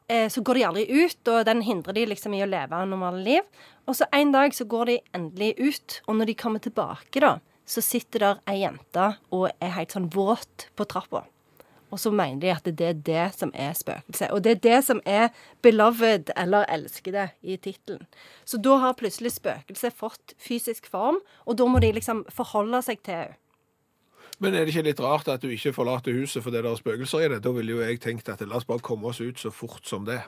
Eh, 0.08 0.30
så 0.32 0.42
går 0.42 0.60
de 0.60 0.66
aldri 0.68 0.86
ut, 1.04 1.22
og 1.28 1.46
den 1.48 1.64
hindrer 1.66 1.98
de 1.98 2.06
liksom 2.08 2.36
i 2.38 2.44
å 2.46 2.50
leve 2.50 2.84
normale 2.88 3.24
liv. 3.26 3.48
Og 3.88 3.98
så 3.98 4.08
en 4.16 4.32
dag 4.32 4.54
så 4.56 4.68
går 4.70 4.92
de 4.92 5.00
endelig 5.18 5.56
ut, 5.60 6.02
og 6.08 6.20
når 6.20 6.30
de 6.30 6.38
kommer 6.40 6.64
tilbake, 6.64 7.24
da, 7.24 7.38
så 7.68 7.84
sitter 7.84 8.24
der 8.24 8.44
ei 8.48 8.62
jente 8.62 9.10
og 9.36 9.50
er 9.60 9.74
helt 9.76 9.96
sånn 9.96 10.12
våt 10.14 10.70
på 10.78 10.88
trappa. 10.88 11.26
Og 11.88 12.00
så 12.04 12.12
mener 12.12 12.40
de 12.42 12.52
at 12.52 12.66
det 12.68 12.88
er 12.88 12.98
det 13.08 13.26
som 13.38 13.52
er 13.56 13.76
spøkelset. 13.76 14.32
Og 14.36 14.44
det 14.44 14.52
er 14.58 14.64
det 14.64 14.80
som 14.84 15.00
er 15.06 15.30
'beloved' 15.64 16.32
eller 16.36 16.66
'elskede' 16.68 17.30
i 17.42 17.56
tittelen. 17.56 18.08
Så 18.46 18.58
da 18.58 18.78
har 18.78 18.94
plutselig 18.94 19.32
spøkelset 19.32 19.94
fått 19.94 20.34
fysisk 20.38 20.88
form, 20.88 21.20
og 21.46 21.58
da 21.58 21.66
må 21.66 21.80
de 21.80 21.92
liksom 21.92 22.26
forholde 22.30 22.82
seg 22.82 23.04
til 23.04 23.14
henne. 23.14 23.36
Men 24.40 24.54
er 24.54 24.66
det 24.66 24.74
ikke 24.76 24.86
litt 24.86 25.00
rart 25.02 25.30
at 25.34 25.42
du 25.42 25.50
ikke 25.50 25.74
forlater 25.74 26.14
huset 26.14 26.44
fordi 26.46 26.60
det 26.62 26.70
er 26.70 26.78
spøkelser 26.78 27.24
i 27.26 27.30
det? 27.34 27.40
Da 27.46 27.54
ville 27.56 27.74
jo 27.74 27.82
jeg 27.82 28.02
tenkt 28.04 28.30
at 28.30 28.44
la 28.46 28.60
oss 28.60 28.68
bare 28.70 28.84
komme 28.86 29.10
oss 29.10 29.22
ut 29.22 29.40
så 29.42 29.50
fort 29.54 29.88
som 29.90 30.06
det. 30.06 30.20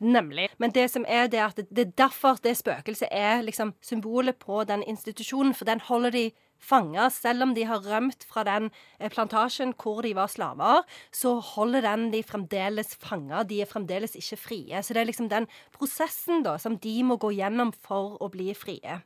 Nemlig. 0.00 0.48
Men 0.58 0.74
det 0.74 0.90
som 0.92 1.06
er 1.08 1.30
det 1.32 1.40
at 1.44 1.62
det 1.70 1.86
er 1.86 1.94
derfor 2.04 2.40
det 2.44 2.58
spøkelset 2.58 3.08
er 3.10 3.42
liksom 3.46 3.72
symbolet 3.80 4.36
på 4.36 4.64
den 4.68 4.84
institusjonen, 4.84 5.54
for 5.54 5.64
den 5.64 5.80
holder 5.80 6.10
de 6.10 6.30
fanga. 6.58 7.08
Selv 7.14 7.46
om 7.46 7.54
de 7.56 7.64
har 7.68 7.84
rømt 7.84 8.24
fra 8.28 8.44
den 8.46 8.70
eh, 8.98 9.10
plantasjen 9.12 9.74
hvor 9.78 10.02
de 10.06 10.14
var 10.18 10.30
slaver, 10.32 10.84
så 11.14 11.36
holder 11.54 11.86
den 11.86 12.08
de 12.14 12.22
fremdeles 12.26 12.94
fanga. 13.02 13.44
De 13.48 13.60
er 13.62 13.70
fremdeles 13.70 14.16
ikke 14.18 14.40
frie. 14.40 14.82
Så 14.82 14.96
det 14.96 15.02
er 15.02 15.10
liksom 15.10 15.30
den 15.32 15.48
prosessen 15.74 16.44
da 16.46 16.56
som 16.60 16.78
de 16.82 16.96
må 17.06 17.18
gå 17.20 17.32
gjennom 17.38 17.72
for 17.84 18.18
å 18.22 18.30
bli 18.32 18.50
frie. 18.58 19.00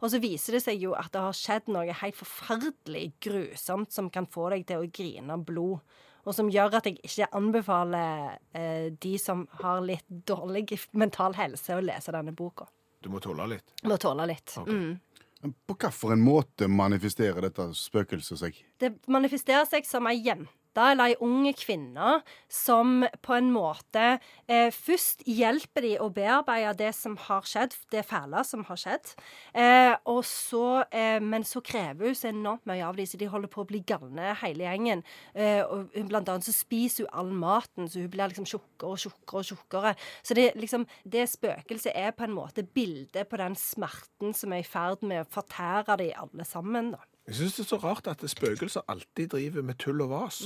Og 0.00 0.10
så 0.12 0.20
viser 0.22 0.58
det 0.58 0.64
seg 0.66 0.82
jo 0.82 0.94
at 0.98 1.12
det 1.14 1.22
har 1.24 1.36
skjedd 1.36 1.70
noe 1.72 2.00
helt 2.00 2.18
forferdelig 2.18 3.06
grusomt 3.24 3.94
som 3.94 4.10
kan 4.12 4.28
få 4.30 4.50
deg 4.54 4.66
til 4.68 4.84
å 4.84 4.90
grine 4.90 5.38
blod. 5.40 5.80
Og 6.24 6.32
som 6.32 6.48
gjør 6.48 6.78
at 6.78 6.86
jeg 6.88 7.02
ikke 7.04 7.28
anbefaler 7.36 8.38
eh, 8.56 8.88
de 9.00 9.16
som 9.20 9.44
har 9.60 9.82
litt 9.84 10.06
dårlig 10.08 10.78
mental 11.02 11.36
helse, 11.36 11.76
å 11.76 11.84
lese 11.84 12.14
denne 12.14 12.32
boka. 12.36 12.68
Du 13.04 13.10
må 13.12 13.20
tåle 13.20 13.44
litt. 13.50 13.74
Må 13.84 13.98
tåle 14.00 14.24
litt. 14.30 14.54
Mm. 14.64 14.96
På 15.44 15.76
hvilken 15.76 16.22
måte 16.24 16.68
manifesterer 16.68 17.48
dette 17.48 17.68
spøkelset 17.76 18.40
seg? 18.40 18.60
Det 18.80 18.94
manifesterer 19.10 19.66
seg 19.68 19.86
som 19.88 20.06
ei 20.08 20.18
jente 20.24 20.52
eller 20.82 21.12
ei 21.12 21.16
ung 21.22 21.46
kvinne 21.54 22.18
som 22.50 23.04
på 23.22 23.36
en 23.36 23.50
måte 23.54 24.18
eh, 24.48 24.70
først 24.74 25.24
hjelper 25.28 25.84
de 25.84 25.92
å 26.02 26.08
bearbeide 26.14 26.74
det 26.80 26.92
som 26.96 27.16
har 27.28 27.46
skjedd, 27.48 27.76
det 27.92 28.04
fæle 28.08 28.42
som 28.46 28.64
har 28.68 28.80
skjedd. 28.80 29.14
Eh, 29.54 29.94
så, 30.24 30.84
eh, 30.90 31.20
men 31.22 31.44
så 31.46 31.62
krever 31.64 32.10
hun 32.10 32.18
så 32.18 32.30
enormt 32.30 32.66
mye 32.66 32.84
av 32.86 32.96
dem, 32.96 33.06
så 33.06 33.20
de 33.20 33.30
holder 33.30 33.52
på 33.52 33.62
å 33.62 33.68
bli 33.68 33.82
galne 33.86 34.34
hele 34.42 34.66
gjengen. 34.66 35.04
Eh, 35.34 35.62
og 35.62 35.94
blant 36.08 36.28
annet 36.28 36.48
så 36.48 36.54
spiser 36.54 37.06
hun 37.06 37.14
all 37.20 37.32
maten, 37.44 37.88
så 37.88 38.02
hun 38.02 38.10
blir 38.12 38.32
liksom 38.32 38.48
tjukkere 38.48 38.94
og 38.94 39.02
tjukkere 39.04 39.42
og 39.42 39.50
tjukkere. 39.50 39.94
Så 40.22 40.36
det, 40.38 40.50
liksom, 40.58 40.86
det 41.04 41.28
spøkelset 41.30 41.94
er 41.94 42.14
på 42.16 42.26
en 42.26 42.36
måte 42.36 42.66
bildet 42.66 43.28
på 43.30 43.40
den 43.40 43.56
smerten 43.58 44.34
som 44.36 44.54
er 44.54 44.64
i 44.64 44.68
ferd 44.68 45.04
med 45.06 45.24
å 45.24 45.32
fortære 45.34 45.98
de 46.00 46.12
alle 46.18 46.48
sammen. 46.48 46.94
da. 46.96 47.13
Jeg 47.26 47.38
syns 47.38 47.56
det 47.56 47.64
er 47.64 47.68
så 47.72 47.80
rart 47.80 48.08
at 48.10 48.24
spøkelser 48.30 48.84
alltid 48.88 49.28
driver 49.32 49.62
med 49.62 49.78
tull 49.80 50.02
og 50.04 50.10
vas. 50.10 50.42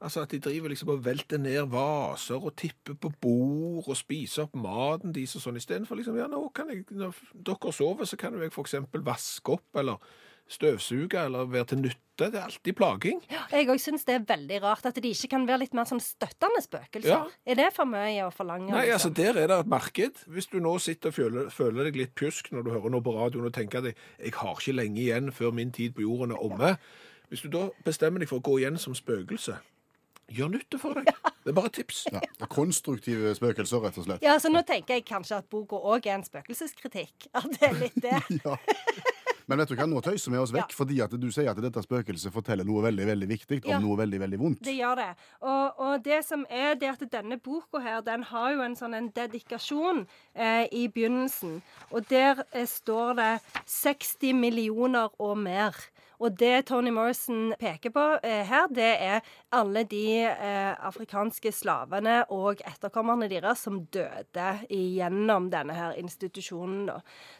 Altså 0.00 0.22
at 0.22 0.30
de 0.32 0.38
driver 0.40 0.68
liksom 0.72 0.88
og 0.94 1.04
velter 1.04 1.38
ned 1.38 1.66
vaser 1.68 2.40
og 2.40 2.54
tipper 2.56 2.94
på 2.94 3.10
bord 3.20 3.88
og 3.90 3.96
spiser 3.98 4.46
opp 4.46 4.54
maten 4.56 5.12
deres 5.12 5.34
og 5.36 5.42
sånn 5.44 5.58
istedenfor 5.60 5.98
liksom 5.98 6.16
Ja, 6.16 6.28
nå 6.30 6.40
kan 6.56 6.70
jeg 6.72 6.86
Når 6.88 7.18
dere 7.34 7.72
sover, 7.76 8.08
så 8.08 8.16
kan 8.16 8.38
jeg 8.40 8.48
f.eks. 8.54 8.78
vaske 8.94 9.58
opp 9.58 9.76
eller 9.76 10.00
støvsuge 10.50 11.18
eller 11.24 11.46
være 11.50 11.68
til 11.70 11.82
nytte. 11.84 12.00
Det 12.20 12.36
er 12.36 12.42
alltid 12.44 12.76
plaging. 12.76 13.20
Jeg 13.52 13.68
òg 13.72 13.78
syns 13.80 14.02
det 14.04 14.16
er 14.18 14.24
veldig 14.28 14.58
rart 14.64 14.88
at 14.90 14.98
de 15.00 15.12
ikke 15.14 15.30
kan 15.32 15.46
være 15.48 15.62
litt 15.62 15.76
mer 15.78 15.86
sånn 15.88 16.02
støttende 16.04 16.60
spøkelser. 16.60 17.14
Ja. 17.14 17.20
Er 17.48 17.60
det 17.62 17.68
for 17.76 17.88
mye 17.88 18.26
å 18.26 18.32
forlange? 18.34 18.68
Nei, 18.74 18.90
altså 18.92 19.08
liksom? 19.08 19.16
Der 19.22 19.40
er 19.40 19.48
det 19.48 19.58
et 19.62 19.70
marked. 19.72 20.24
Hvis 20.28 20.50
du 20.52 20.58
nå 20.60 20.74
sitter 20.82 21.14
og 21.14 21.16
føler, 21.16 21.48
føler 21.54 21.88
deg 21.88 22.00
litt 22.02 22.14
pjusk 22.18 22.50
når 22.52 22.66
du 22.66 22.72
hører 22.74 22.92
noe 22.96 23.06
på 23.06 23.14
radioen 23.16 23.48
og 23.48 23.54
tenker 23.56 23.80
at 23.80 23.92
jeg, 23.92 23.98
jeg 24.20 24.36
har 24.42 24.58
ikke 24.58 24.76
lenge 24.76 25.00
igjen 25.00 25.32
før 25.32 25.54
min 25.56 25.72
tid 25.72 25.96
på 25.96 26.04
jorden 26.04 26.36
er 26.36 26.44
omme. 26.44 26.74
Hvis 27.30 27.46
du 27.46 27.52
da 27.54 27.68
bestemmer 27.86 28.20
deg 28.20 28.28
for 28.28 28.42
å 28.42 28.46
gå 28.50 28.58
igjen 28.60 28.76
som 28.82 28.96
spøkelse, 28.98 29.56
gjør 30.30 30.52
nytte 30.52 30.78
for 30.82 30.98
deg. 30.98 31.08
Det 31.40 31.52
er 31.52 31.56
bare 31.56 31.70
et 31.70 31.78
tips. 31.80 32.02
Ja. 32.12 32.20
Konstruktive 32.52 33.32
spøkelser, 33.38 33.80
rett 33.86 33.96
og 33.98 34.06
slett. 34.06 34.26
Ja, 34.26 34.36
så 34.42 34.50
nå 34.52 34.60
tenker 34.66 34.98
jeg 34.98 35.06
kanskje 35.08 35.40
at 35.40 35.48
boka 35.50 35.78
òg 35.78 36.06
er 36.10 36.18
en 36.18 36.26
spøkelseskritikk. 36.26 37.30
At 37.32 37.48
det 37.54 37.70
er 37.70 37.80
litt 37.80 37.98
det. 38.02 38.18
Ja. 38.44 38.58
Men 39.50 39.58
vet 39.58 39.72
du 39.72 39.74
hva, 39.74 39.86
nå 39.90 40.00
tøyser 40.04 40.30
vi 40.30 40.38
oss 40.38 40.52
vekk, 40.54 40.74
fordi 40.78 41.00
at 41.02 41.14
du 41.18 41.26
sier 41.34 41.50
at 41.50 41.58
dette 41.58 41.82
spøkelset 41.82 42.30
forteller 42.30 42.66
noe 42.66 42.84
veldig 42.84 43.06
veldig 43.08 43.28
viktig 43.32 43.58
om 43.66 43.82
noe 43.82 43.96
veldig 43.98 44.20
veldig 44.22 44.38
vondt. 44.38 44.60
Det 44.62 44.76
gjør 44.76 45.00
det. 45.00 45.08
Og, 45.42 45.80
og 45.82 46.04
det 46.04 46.20
som 46.26 46.44
er 46.46 46.76
det 46.78 46.92
at 46.92 47.02
denne 47.10 47.40
boka 47.42 47.82
her, 47.82 47.98
den 48.06 48.22
har 48.30 48.52
jo 48.54 48.62
en 48.62 48.76
sånn 48.78 48.94
en 48.94 49.08
dedikasjon 49.16 50.04
eh, 50.34 50.68
i 50.70 50.86
begynnelsen. 50.86 51.58
Og 51.90 52.06
der 52.12 52.44
eh, 52.52 52.68
står 52.70 53.18
det 53.18 53.32
60 53.66 54.38
millioner 54.38 55.10
og 55.18 55.34
mer. 55.42 55.74
Og 56.20 56.34
det 56.36 56.66
Tony 56.68 56.90
Morrison 56.92 57.54
peker 57.60 57.92
på 57.94 58.02
eh, 58.22 58.42
her, 58.44 58.66
det 58.68 58.88
er 59.00 59.22
alle 59.56 59.86
de 59.88 60.04
eh, 60.28 60.72
afrikanske 60.84 61.52
slavene 61.54 62.18
og 62.28 62.60
etterkommerne 62.68 63.28
deres 63.30 63.62
som 63.64 63.78
døde 63.94 64.50
gjennom 64.68 65.48
denne 65.52 65.76
her 65.76 65.96
institusjonen. 66.00 66.90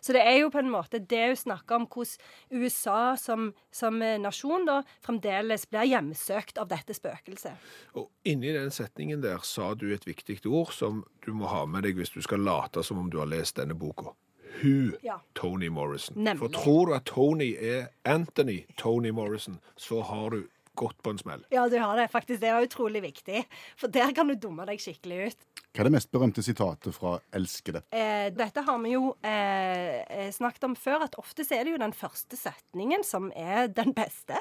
Så 0.00 0.16
det 0.16 0.25
er 0.25 0.38
jo 0.40 0.52
på 0.52 0.62
en 0.62 0.72
måte 0.72 1.02
det 1.12 1.26
hun 1.28 1.40
snakker 1.42 1.82
om, 1.82 1.87
hvordan 1.92 2.62
USA 2.62 3.02
som, 3.20 3.50
som 3.68 4.00
eh, 4.02 4.16
nasjon 4.20 4.64
da 4.68 4.80
fremdeles 5.04 5.68
blir 5.68 5.90
hjemsøkt 5.92 6.60
av 6.62 6.72
dette 6.72 6.96
spøkelset. 6.96 7.60
Og 8.00 8.08
inni 8.25 8.54
den 8.56 8.72
setningen 8.72 9.20
der 9.20 9.44
sa 9.44 9.75
du 9.76 9.90
et 9.92 10.08
viktig 10.08 10.40
ord 10.49 10.72
som 10.72 11.04
du 11.26 11.34
må 11.37 11.52
ha 11.52 11.66
med 11.68 11.84
deg 11.84 12.00
hvis 12.00 12.16
du 12.16 12.22
skal 12.25 12.40
late 12.49 12.84
som 12.87 13.04
om 13.04 13.12
du 13.12 13.20
har 13.20 13.28
lest 13.28 13.60
denne 13.60 13.76
boka. 13.76 14.16
Hun, 14.61 14.97
Ja. 15.02 15.21
Tony 15.35 15.69
Morrison. 15.69 16.16
Nemlig. 16.19 16.38
For 16.50 16.62
tror 16.62 16.87
du 16.90 16.95
at 16.95 17.04
Tony 17.07 17.52
er 17.54 17.88
Anthony 18.04 18.64
Tony 18.76 19.11
Morrison, 19.11 19.61
så 19.76 20.02
har 20.02 20.30
du 20.30 20.42
gått 20.80 21.02
på 21.02 21.11
en 21.11 21.19
smell. 21.19 21.42
Ja, 21.52 21.69
du 21.69 21.76
har 21.78 21.97
det. 21.99 22.09
Faktisk, 22.09 22.40
det 22.40 22.52
var 22.54 22.62
utrolig 22.64 23.02
viktig. 23.02 23.42
For 23.76 23.88
der 23.92 24.12
kan 24.16 24.28
du 24.30 24.35
dumme 24.35 24.64
deg 24.69 24.80
skikkelig 24.80 25.26
ut. 25.33 25.42
Hva 25.75 25.83
er 25.83 25.87
det 25.87 25.92
mest 25.92 26.11
berømte 26.11 26.42
sitatet 26.42 26.95
fra 26.97 27.19
Elskede? 27.37 27.83
Eh, 27.95 28.30
dette 28.35 28.62
har 28.66 28.78
vi 28.83 28.95
jo 28.95 29.11
eh, 29.23 30.00
eh, 30.02 30.30
snakket 30.35 30.64
om 30.71 30.75
før, 30.78 31.04
at 31.07 31.19
ofte 31.21 31.45
så 31.47 31.59
er 31.59 31.64
det 31.69 31.75
jo 31.75 31.83
den 31.83 31.92
første 31.95 32.38
setningen 32.38 33.04
som 33.07 33.28
er 33.37 33.69
den 33.69 33.92
beste. 33.95 34.40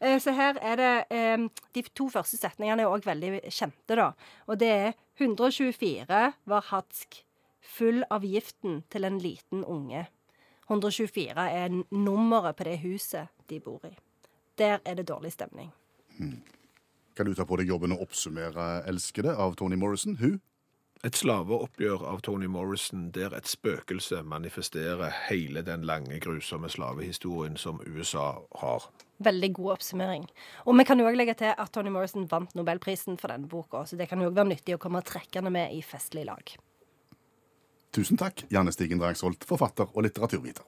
Eh, 0.00 0.18
så 0.20 0.34
her 0.36 0.58
er 0.60 0.76
det 0.80 0.90
eh, 1.16 1.46
De 1.76 1.82
to 1.96 2.08
første 2.12 2.36
setningene 2.40 2.82
er 2.84 2.90
òg 2.92 3.06
veldig 3.06 3.44
kjente, 3.48 3.96
da. 3.96 4.10
Og 4.50 4.58
det 4.60 4.72
er 4.74 4.92
124 5.22 6.20
var 6.50 6.66
hatsk, 6.72 7.22
full 7.66 8.04
av 8.10 8.24
giften 8.24 8.82
til 8.92 9.08
en 9.08 9.18
liten 9.22 9.64
unge. 9.64 10.06
124 10.66 11.46
er 11.52 11.74
nummeret 11.94 12.56
på 12.58 12.66
det 12.66 12.80
huset 12.82 13.32
de 13.50 13.60
bor 13.62 13.84
i. 13.86 13.94
Der 14.58 14.80
er 14.84 14.94
det 14.98 15.08
dårlig 15.08 15.32
stemning. 15.36 15.72
Kan 17.16 17.26
du 17.26 17.34
ta 17.34 17.44
på 17.48 17.56
deg 17.60 17.70
jobben 17.70 17.94
å 17.94 18.00
oppsummere 18.04 18.82
Elskede 18.88 19.36
av 19.36 19.54
Toni 19.56 19.76
Morrison? 19.76 20.18
Hun? 20.20 20.40
Et 21.04 21.14
slaveoppgjør 21.14 22.02
av 22.08 22.22
Tony 22.24 22.48
Morrison 22.50 23.10
der 23.14 23.34
et 23.36 23.46
spøkelse 23.46 24.22
manifesterer 24.26 25.12
hele 25.28 25.62
den 25.62 25.84
lange, 25.86 26.16
grusomme 26.24 26.70
slavehistorien 26.72 27.58
som 27.60 27.82
USA 27.86 28.40
har. 28.62 28.88
Veldig 29.22 29.52
god 29.58 29.76
oppsummering. 29.76 30.24
Og 30.64 30.78
vi 30.80 30.86
kan 30.88 31.00
jo 31.00 31.06
også 31.06 31.20
legge 31.20 31.36
til 31.38 31.52
at 31.52 31.72
Tony 31.72 31.92
Morrison 31.92 32.26
vant 32.30 32.56
Nobelprisen 32.56 33.20
for 33.20 33.32
denne 33.32 33.48
boka, 33.48 33.84
så 33.84 33.96
det 33.96 34.08
kan 34.10 34.20
jo 34.20 34.30
også 34.30 34.40
være 34.40 34.52
nyttig 34.54 34.76
å 34.76 34.80
komme 34.82 35.04
trekkende 35.04 35.52
med 35.52 35.76
i 35.76 35.84
festlig 35.84 36.26
lag. 36.28 36.56
Tusen 37.92 38.18
takk, 38.20 38.44
Janne 38.52 38.72
Stigen 38.74 39.00
Drangsholt, 39.00 39.44
forfatter 39.48 39.88
og 39.94 40.04
litteraturviter. 40.06 40.64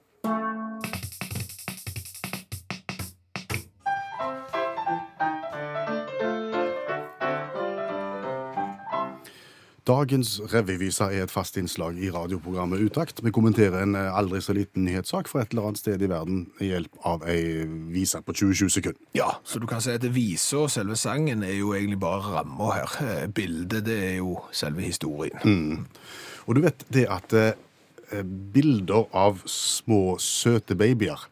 Dagens 9.89 10.35
revyvise 10.53 11.07
er 11.09 11.23
et 11.25 11.33
fast 11.33 11.57
innslag 11.57 11.97
i 11.97 12.11
radioprogrammet 12.13 12.83
Utakt. 12.85 13.23
Vi 13.25 13.33
kommenterer 13.33 13.81
en 13.81 13.95
eh, 13.97 14.17
aldri 14.21 14.43
så 14.45 14.53
liten 14.53 14.85
nyhetssak 14.85 15.31
fra 15.31 15.41
et 15.41 15.55
eller 15.55 15.71
annet 15.71 15.81
sted 15.81 16.03
i 16.05 16.11
verden 16.11 16.43
ved 16.59 16.75
hjelp 16.75 16.99
av 17.09 17.25
ei 17.25 17.65
vise 17.95 18.21
på 18.21 18.35
20-20 18.37 18.75
sekunder. 18.75 19.01
Ja, 19.17 19.31
så 19.49 19.63
du 19.63 19.65
kan 19.71 19.81
si 19.81 19.95
at 19.97 20.05
visa 20.13 20.61
og 20.67 20.69
selve 20.75 20.99
sangen 21.01 21.41
er 21.47 21.55
jo 21.57 21.73
egentlig 21.73 22.01
bare 22.03 22.35
ramma 22.35 22.75
her. 22.77 22.99
Eh, 23.01 23.25
Bildet, 23.33 23.87
det 23.89 23.97
er 24.11 24.15
jo 24.19 24.37
selve 24.53 24.85
historien. 24.85 25.89
Og 26.45 26.59
du 26.59 26.63
vet 26.67 26.85
det 26.93 27.07
at 27.09 27.33
eh, 27.41 28.23
bilder 28.53 29.09
av 29.17 29.41
små, 29.49 30.19
søte 30.21 30.77
babyer, 30.77 31.31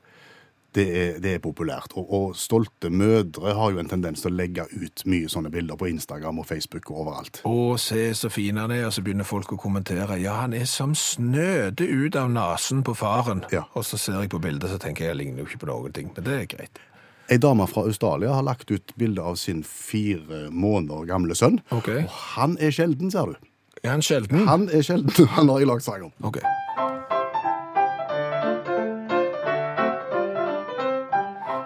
det 0.77 0.87
er, 0.87 1.19
det 1.23 1.35
er 1.37 1.43
populært. 1.43 1.95
Og, 1.97 2.11
og 2.13 2.37
stolte 2.39 2.91
mødre 2.93 3.55
har 3.57 3.73
jo 3.73 3.81
en 3.81 3.91
tendens 3.91 4.25
til 4.25 4.33
å 4.33 4.37
legge 4.37 4.67
ut 4.73 5.05
mye 5.09 5.31
sånne 5.33 5.53
bilder 5.53 5.79
på 5.81 5.89
Instagram 5.91 6.43
og 6.43 6.49
Facebook 6.49 6.91
og 6.93 7.03
overalt. 7.07 7.41
Å, 7.49 7.77
se 7.81 8.09
så 8.19 8.31
fin 8.33 8.61
han 8.61 8.75
er, 8.75 8.87
og 8.89 8.95
så 8.97 9.05
begynner 9.07 9.29
folk 9.29 9.57
å 9.57 9.61
kommentere. 9.61 10.19
Ja, 10.23 10.41
han 10.43 10.57
er 10.57 10.69
som 10.71 10.95
snøde 10.99 11.87
ut 11.87 12.19
av 12.19 12.29
nasen 12.33 12.85
på 12.87 12.97
faren. 12.99 13.45
Ja. 13.55 13.65
Og 13.75 13.87
så 13.89 14.01
ser 14.01 14.21
jeg 14.21 14.33
på 14.35 14.43
bildet, 14.43 14.71
så 14.73 14.81
tenker 14.83 15.07
jeg, 15.07 15.15
jeg 15.15 15.23
ligner 15.23 15.45
jo 15.45 15.51
ikke 15.51 15.65
på 15.65 15.73
noen 15.73 15.97
ting. 15.97 16.13
Men 16.17 16.29
det 16.29 16.39
er 16.43 16.53
greit. 16.57 16.83
Ei 17.27 17.41
dame 17.43 17.67
fra 17.67 17.83
Australia 17.89 18.37
har 18.37 18.45
lagt 18.47 18.71
ut 18.71 18.93
bilde 18.95 19.23
av 19.23 19.35
sin 19.41 19.65
fire 19.67 20.47
måneder 20.51 21.09
gamle 21.09 21.35
sønn. 21.35 21.59
Okay. 21.75 22.05
Og 22.05 22.21
han 22.37 22.55
er 22.63 22.75
sjelden, 22.75 23.11
ser 23.11 23.33
du. 23.33 23.49
Er 23.83 23.97
han 23.97 24.05
sjelden? 24.05 24.47
Han 24.47 24.69
er 24.71 24.87
sjelden. 24.87 25.11
Han 25.37 25.51
har 25.51 25.63
jeg 25.63 25.73
lagd 25.73 25.87
sang 25.87 26.07
om. 26.09 26.15
Ok. 26.27 26.39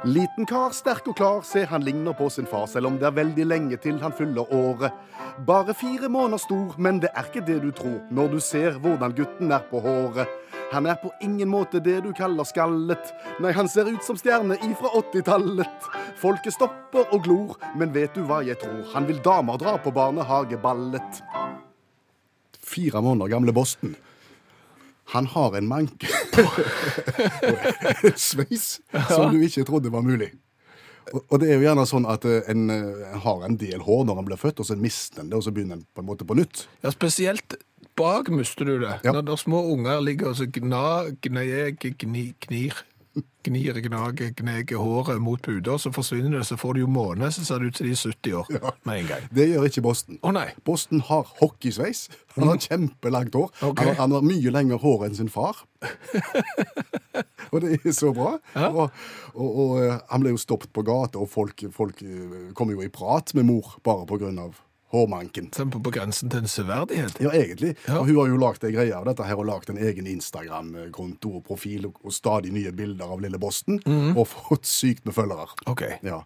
Liten 0.05 0.47
kar, 0.49 0.71
sterk 0.73 1.11
og 1.11 1.17
klar, 1.19 1.43
se 1.45 1.67
han 1.69 1.83
ligner 1.85 2.15
på 2.17 2.31
sin 2.33 2.47
far, 2.49 2.65
selv 2.73 2.89
om 2.89 2.95
det 2.97 3.05
er 3.05 3.19
veldig 3.19 3.45
lenge 3.45 3.77
til 3.85 3.99
han 4.01 4.15
fyller 4.17 4.49
året. 4.57 4.95
Bare 5.45 5.75
fire 5.77 6.09
måneder 6.09 6.41
stor, 6.41 6.73
men 6.81 7.03
det 7.03 7.11
er 7.13 7.29
ikke 7.29 7.43
det 7.45 7.59
du 7.61 7.69
tror 7.77 7.99
når 8.09 8.31
du 8.33 8.39
ser 8.41 8.79
hvordan 8.81 9.13
gutten 9.19 9.53
er 9.53 9.67
på 9.69 9.83
håret. 9.85 10.31
Han 10.73 10.89
er 10.89 10.97
på 11.03 11.11
ingen 11.21 11.51
måte 11.53 11.83
det 11.85 11.99
du 12.07 12.15
kaller 12.17 12.49
skallet. 12.49 13.13
Nei, 13.45 13.53
han 13.53 13.69
ser 13.69 13.91
ut 13.93 14.01
som 14.07 14.17
stjerne 14.17 14.57
ifra 14.65 14.95
80-tallet. 15.03 15.91
Folket 16.23 16.57
stopper 16.57 17.13
og 17.13 17.27
glor, 17.27 17.61
men 17.77 17.93
vet 17.93 18.17
du 18.17 18.25
hva 18.25 18.41
jeg 18.47 18.57
tror? 18.63 18.81
Han 18.95 19.05
vil 19.11 19.21
damer 19.21 19.61
dra 19.61 19.77
på 19.85 19.93
barnehageballet. 19.93 21.21
Fire 22.57 23.05
måneder 23.05 23.35
gamle 23.37 23.53
Boston. 23.53 23.99
Han 25.13 25.27
har 25.27 25.59
en 25.59 25.69
manke 25.69 26.09
sveis 28.29 28.79
som 29.09 29.33
du 29.33 29.41
ikke 29.45 29.67
trodde 29.69 29.93
var 29.93 30.05
mulig. 30.07 30.31
Og, 31.11 31.25
og 31.27 31.41
det 31.43 31.51
er 31.51 31.59
jo 31.59 31.65
gjerne 31.65 31.87
sånn 31.89 32.07
at 32.11 32.27
eh, 32.29 32.45
en 32.53 32.71
eh, 32.71 33.17
har 33.25 33.43
en 33.47 33.57
del 33.59 33.83
hår 33.87 34.05
når 34.07 34.21
en 34.21 34.29
blir 34.29 34.41
født, 34.41 34.63
og 34.63 34.69
så 34.69 34.77
mister 34.79 35.25
en 35.25 35.33
det, 35.33 35.41
og 35.41 35.47
så 35.47 35.55
begynner 35.55 35.81
en 35.81 35.87
på 35.95 36.05
en 36.05 36.09
måte 36.11 36.27
på 36.29 36.37
nytt. 36.39 36.67
Ja, 36.85 36.93
spesielt 36.95 37.57
bak 37.99 38.31
mister 38.33 38.69
du 38.69 38.77
det. 38.85 39.01
Ja. 39.05 39.15
Når, 39.17 39.27
når 39.29 39.41
små 39.43 39.65
unger 39.73 40.05
ligger 40.05 40.31
og 40.31 40.39
så 40.39 40.47
gna, 40.47 41.11
gneier, 41.25 41.73
gni, 41.75 42.31
knir 42.47 42.85
gnir, 43.47 43.81
gnager, 43.81 44.31
gneger 44.37 44.81
håret 44.81 45.21
mot 45.23 45.41
puter, 45.43 45.77
så 45.81 45.93
forsvinner 45.95 46.39
det, 46.39 46.47
så 46.47 46.59
får 46.61 46.77
du 46.77 46.83
jo 46.85 46.91
måne, 46.91 47.31
så 47.33 47.45
ser 47.45 47.63
det 47.63 47.71
ut 47.71 47.81
som 47.81 47.89
de 47.89 47.95
er 47.95 48.03
70 48.03 48.37
år 48.41 48.77
med 48.87 49.01
en 49.01 49.11
gang. 49.11 49.27
Det 49.35 49.49
gjør 49.51 49.67
ikke 49.69 49.85
Boston. 49.85 50.21
Å 50.23 50.33
nei. 50.37 50.47
Boston 50.67 51.03
har 51.09 51.29
hockeysveis. 51.41 52.07
Han 52.37 52.51
har 52.53 52.63
kjempelangt 52.63 53.37
hår. 53.39 53.51
Okay. 53.59 53.91
Han, 53.91 53.93
har, 53.93 54.01
han 54.03 54.17
har 54.19 54.27
mye 54.27 54.55
lengre 54.55 54.81
hår 54.83 55.07
enn 55.09 55.19
sin 55.19 55.33
far. 55.33 55.65
og 57.51 57.61
det 57.65 57.81
er 57.81 57.95
så 57.97 58.15
bra. 58.17 58.37
Og, 58.71 58.83
og, 59.35 59.49
og 59.51 59.77
eh, 59.83 60.01
han 60.13 60.25
ble 60.25 60.35
jo 60.35 60.43
stoppet 60.43 60.73
på 60.77 60.87
gata, 60.87 61.23
og 61.23 61.31
folk, 61.33 61.67
folk 61.75 62.03
eh, 62.07 62.51
kom 62.57 62.75
jo 62.75 62.85
i 62.85 62.93
prat 62.93 63.35
med 63.39 63.49
mor 63.51 63.79
bare 63.87 64.07
på 64.11 64.21
grunn 64.23 64.39
av 64.43 64.59
hårmanken. 64.91 65.51
Som 65.57 65.71
på, 65.71 65.83
grensen 65.95 66.31
til 66.33 66.43
en 66.43 66.51
severdighet. 66.51 67.21
Ja, 67.23 67.35
egentlig. 67.37 67.77
Ja. 67.87 68.01
Og 68.01 68.09
hun 68.11 68.19
har 68.21 68.33
jo 68.33 68.41
lagd 68.43 68.65
ei 68.67 68.73
greie 68.75 68.97
av 68.97 69.07
dette 69.07 69.27
her 69.27 69.39
og 69.39 69.47
lagd 69.51 69.71
en 69.71 69.79
egen 69.79 70.09
Instagram-konto 70.11 71.37
og 71.39 71.47
profil 71.47 71.87
og, 71.91 72.01
og 72.03 72.15
stadig 72.15 72.53
nye 72.55 72.73
bilder 72.75 73.15
av 73.15 73.23
lille 73.23 73.39
Boston, 73.41 73.81
og 74.17 74.27
fått 74.31 74.67
sykt 74.69 75.07
med 75.07 75.17
følgere. 75.17 75.49
Ok. 75.71 75.87
Ja. 76.07 76.25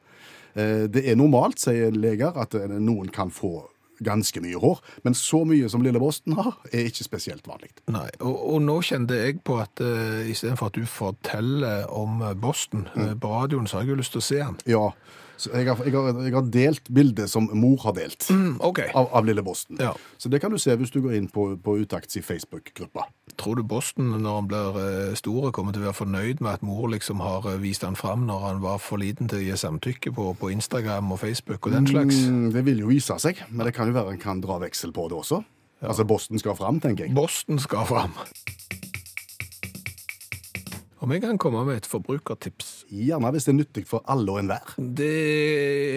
Eh, 0.55 0.89
Det 0.89 1.05
er 1.05 1.17
normalt, 1.21 1.61
sier 1.61 1.95
leger, 1.95 2.35
at 2.41 2.55
eh, 2.55 2.69
noen 2.81 3.11
kan 3.13 3.33
få 3.35 3.71
ganske 4.05 4.41
mye 4.43 4.59
hår, 4.59 4.81
men 5.07 5.15
så 5.15 5.45
mye 5.47 5.69
som 5.71 5.83
lille 5.85 6.01
Boston 6.03 6.35
har, 6.39 6.57
er 6.73 6.89
ikke 6.89 7.07
spesielt 7.07 7.47
vanlig. 7.47 7.71
Nei, 7.95 8.09
og, 8.21 8.35
og 8.55 8.63
nå 8.65 8.81
kjente 8.83 9.19
jeg 9.21 9.39
på 9.47 9.59
at 9.63 9.83
uh, 9.85 10.25
istedenfor 10.31 10.73
at 10.73 10.79
du 10.79 10.89
forteller 10.91 11.87
om 11.95 12.23
eh, 12.23 12.35
Boston 12.35 12.89
mm. 12.95 13.21
på 13.23 13.31
radioen, 13.31 13.69
så 13.71 13.79
har 13.79 13.87
jeg 13.87 13.95
jo 13.95 14.01
lyst 14.03 14.17
til 14.17 14.25
å 14.25 14.27
se 14.27 14.41
han. 14.43 14.59
Ja, 14.69 14.89
jeg 15.37 15.67
har, 15.67 15.81
jeg, 15.85 15.95
har, 15.95 16.21
jeg 16.23 16.35
har 16.35 16.49
delt 16.55 16.91
bildet 16.95 17.31
som 17.31 17.49
mor 17.59 17.81
har 17.85 17.97
delt 17.97 18.29
OK. 18.69 18.81
av, 18.95 19.09
av 19.11 19.27
lille 19.27 19.43
Boston. 19.45 19.81
Ja. 19.83 19.93
Så 20.19 20.31
det 20.33 20.41
kan 20.43 20.55
du 20.55 20.59
se 20.63 20.75
hvis 20.79 20.93
du 20.95 21.01
går 21.05 21.17
inn 21.19 21.29
på, 21.33 21.47
på 21.61 21.77
Utakts 21.83 22.19
Facebook-gruppa. 22.23 23.09
Tror 23.41 23.59
du 23.59 23.65
Boston, 23.67 24.13
når 24.23 24.39
han 24.39 24.51
blir 24.51 24.79
eh, 24.83 25.15
stor, 25.19 25.51
kommer 25.57 25.75
til 25.75 25.83
å 25.83 25.89
være 25.89 25.99
fornøyd 25.99 26.43
med 26.45 26.53
at 26.53 26.67
mor 26.67 26.87
liksom 26.93 27.23
har 27.25 27.49
eh, 27.51 27.59
vist 27.63 27.87
han 27.87 27.99
fram 27.99 28.27
når 28.29 28.47
han 28.47 28.63
var 28.65 28.79
for 28.83 29.03
liten 29.03 29.31
til 29.31 29.43
å 29.43 29.47
gi 29.49 29.59
samtykke 29.65 30.15
på, 30.15 30.31
på 30.39 30.53
Instagram 30.55 31.13
og 31.15 31.23
Facebook 31.25 31.67
og 31.67 31.75
den 31.75 31.91
slags? 31.91 32.25
Mm, 32.29 32.47
det 32.55 32.65
vil 32.69 32.85
jo 32.85 32.93
vise 32.93 33.19
seg, 33.23 33.43
men 33.51 33.67
det 33.67 33.75
kan 33.77 33.91
jo 33.91 33.97
være 33.97 34.15
en 34.15 34.23
kan 34.23 34.43
dra 34.45 34.61
veksel 34.63 34.95
på 34.95 35.09
det 35.11 35.19
også. 35.19 35.43
Altså, 35.85 36.05
Boston 36.09 36.41
skal 36.41 36.57
fram, 36.57 36.79
tenker 36.81 37.09
jeg. 37.09 37.15
Boston 37.17 37.59
skal 37.61 37.85
fram. 37.89 38.15
Om 41.05 41.13
jeg 41.13 41.21
kan 41.21 41.37
komme 41.37 41.61
med 41.69 41.83
et 41.83 41.87
forbrukertips? 41.87 42.69
Gjerne 42.89 43.29
hvis 43.35 43.45
det 43.45 43.51
er 43.53 43.57
nyttig 43.59 43.83
for 43.91 44.01
alle 44.09 44.33
og 44.33 44.39
enhver. 44.41 44.71
Det 44.81 45.09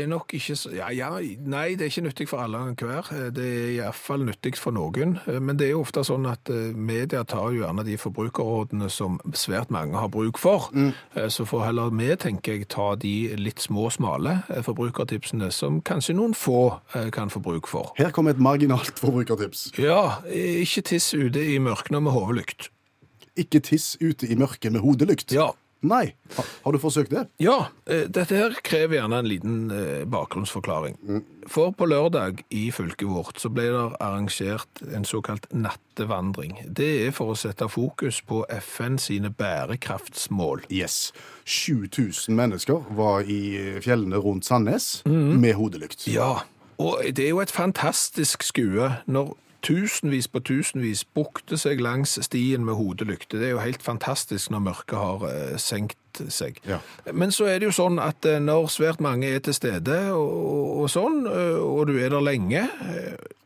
er 0.02 0.10
nok 0.12 0.34
ikke 0.36 0.58
så 0.60 0.74
ja, 0.76 0.90
ja, 0.92 1.14
Nei, 1.48 1.78
det 1.80 1.86
er 1.86 1.94
ikke 1.94 2.04
nyttig 2.10 2.28
for 2.28 2.44
alle 2.44 2.60
og 2.60 2.74
enhver. 2.74 3.08
Det 3.32 3.46
er 3.46 3.70
iallfall 3.78 4.26
nyttig 4.28 4.58
for 4.60 4.76
noen. 4.76 5.16
Men 5.40 5.56
det 5.56 5.70
er 5.70 5.78
jo 5.78 5.86
ofte 5.86 6.04
sånn 6.04 6.28
at 6.28 6.52
eh, 6.52 6.76
media 6.76 7.24
tar 7.24 7.56
jo 7.56 7.64
gjerne 7.64 7.88
de 7.88 7.96
forbrukerrådene 8.04 8.92
som 8.92 9.16
svært 9.32 9.72
mange 9.72 9.96
har 9.96 10.12
bruk 10.12 10.44
for. 10.44 10.68
Mm. 10.76 10.92
Så 11.32 11.48
får 11.48 11.70
heller 11.70 11.96
vi, 11.96 12.12
tenker 12.20 12.58
jeg, 12.58 12.68
ta 12.76 12.92
de 13.00 13.16
litt 13.40 13.64
små, 13.64 13.88
smale 13.94 14.42
eh, 14.52 14.60
forbrukertipsene 14.68 15.54
som 15.56 15.80
kanskje 15.88 16.20
noen 16.20 16.36
få 16.36 16.82
eh, 16.98 17.08
kan 17.16 17.32
få 17.32 17.40
bruk 17.48 17.72
for. 17.72 17.96
Her 17.96 18.12
kommer 18.12 18.36
et 18.36 18.44
marginalt 18.44 19.00
forbrukertips. 19.00 19.70
Ja, 19.80 20.18
ikke 20.28 20.90
tiss 20.92 21.14
ute 21.16 21.48
i 21.48 21.62
mørket 21.64 21.96
med 21.96 22.12
hodelykt. 22.12 22.74
Ikke 23.38 23.62
tiss 23.64 23.96
ute 24.02 24.28
i 24.30 24.38
mørket 24.40 24.74
med 24.74 24.86
hodelykt. 24.86 25.34
Ja. 25.36 25.52
Nei. 25.86 26.16
Ha, 26.34 26.44
har 26.64 26.74
du 26.74 26.80
forsøkt 26.82 27.12
det? 27.14 27.28
Ja, 27.38 27.68
eh, 27.86 28.08
dette 28.10 28.34
her 28.34 28.56
krever 28.66 28.98
gjerne 28.98 29.20
en 29.22 29.30
liten 29.30 29.58
eh, 29.70 30.08
bakgrunnsforklaring. 30.10 30.98
For 31.48 31.70
på 31.78 31.86
lørdag 31.86 32.42
i 32.50 32.64
fylket 32.74 33.06
vårt 33.06 33.38
så 33.42 33.52
ble 33.54 33.68
det 33.76 33.84
arrangert 34.02 34.82
en 34.90 35.06
såkalt 35.06 35.46
nattevandring. 35.54 36.58
Det 36.66 36.90
er 37.06 37.14
for 37.16 37.36
å 37.36 37.38
sette 37.38 37.70
fokus 37.70 38.24
på 38.26 38.42
FN 38.58 38.98
sine 39.02 39.30
bærekraftsmål. 39.30 40.66
Yes. 40.74 41.12
7000 41.46 42.34
mennesker 42.36 42.90
var 42.98 43.30
i 43.30 43.80
fjellene 43.86 44.18
rundt 44.24 44.50
Sandnes 44.50 45.04
med 45.06 45.54
hodelykt. 45.62 46.10
Ja, 46.10 46.42
og 46.82 47.06
det 47.06 47.26
er 47.26 47.36
jo 47.36 47.44
et 47.46 47.54
fantastisk 47.54 48.44
skue 48.46 48.92
når 49.06 49.36
tusenvis 49.66 50.28
på 50.32 50.42
tusenvis 50.46 51.04
bukte 51.18 51.58
seg 51.60 51.82
langs 51.84 52.18
stien 52.26 52.66
med 52.66 52.78
hodelykte. 52.80 53.40
Det 53.40 53.50
er 53.50 53.56
jo 53.56 53.64
helt 53.64 53.84
fantastisk 53.84 54.52
når 54.54 54.66
mørket 54.70 54.98
har 55.00 55.26
eh, 55.30 55.56
senkt 55.62 56.22
seg. 56.34 56.58
Ja. 56.66 56.80
Men 57.14 57.34
så 57.36 57.46
er 57.50 57.60
det 57.60 57.70
jo 57.70 57.76
sånn 57.78 58.02
at 58.02 58.26
eh, 58.26 58.40
når 58.44 58.70
svært 58.74 59.02
mange 59.04 59.30
er 59.30 59.44
til 59.46 59.56
stede 59.58 59.98
og, 60.16 60.84
og 60.84 60.92
sånn, 60.92 61.24
eh, 61.30 61.58
og 61.62 61.88
du 61.90 61.98
er 61.98 62.14
der 62.14 62.24
lenge 62.24 62.68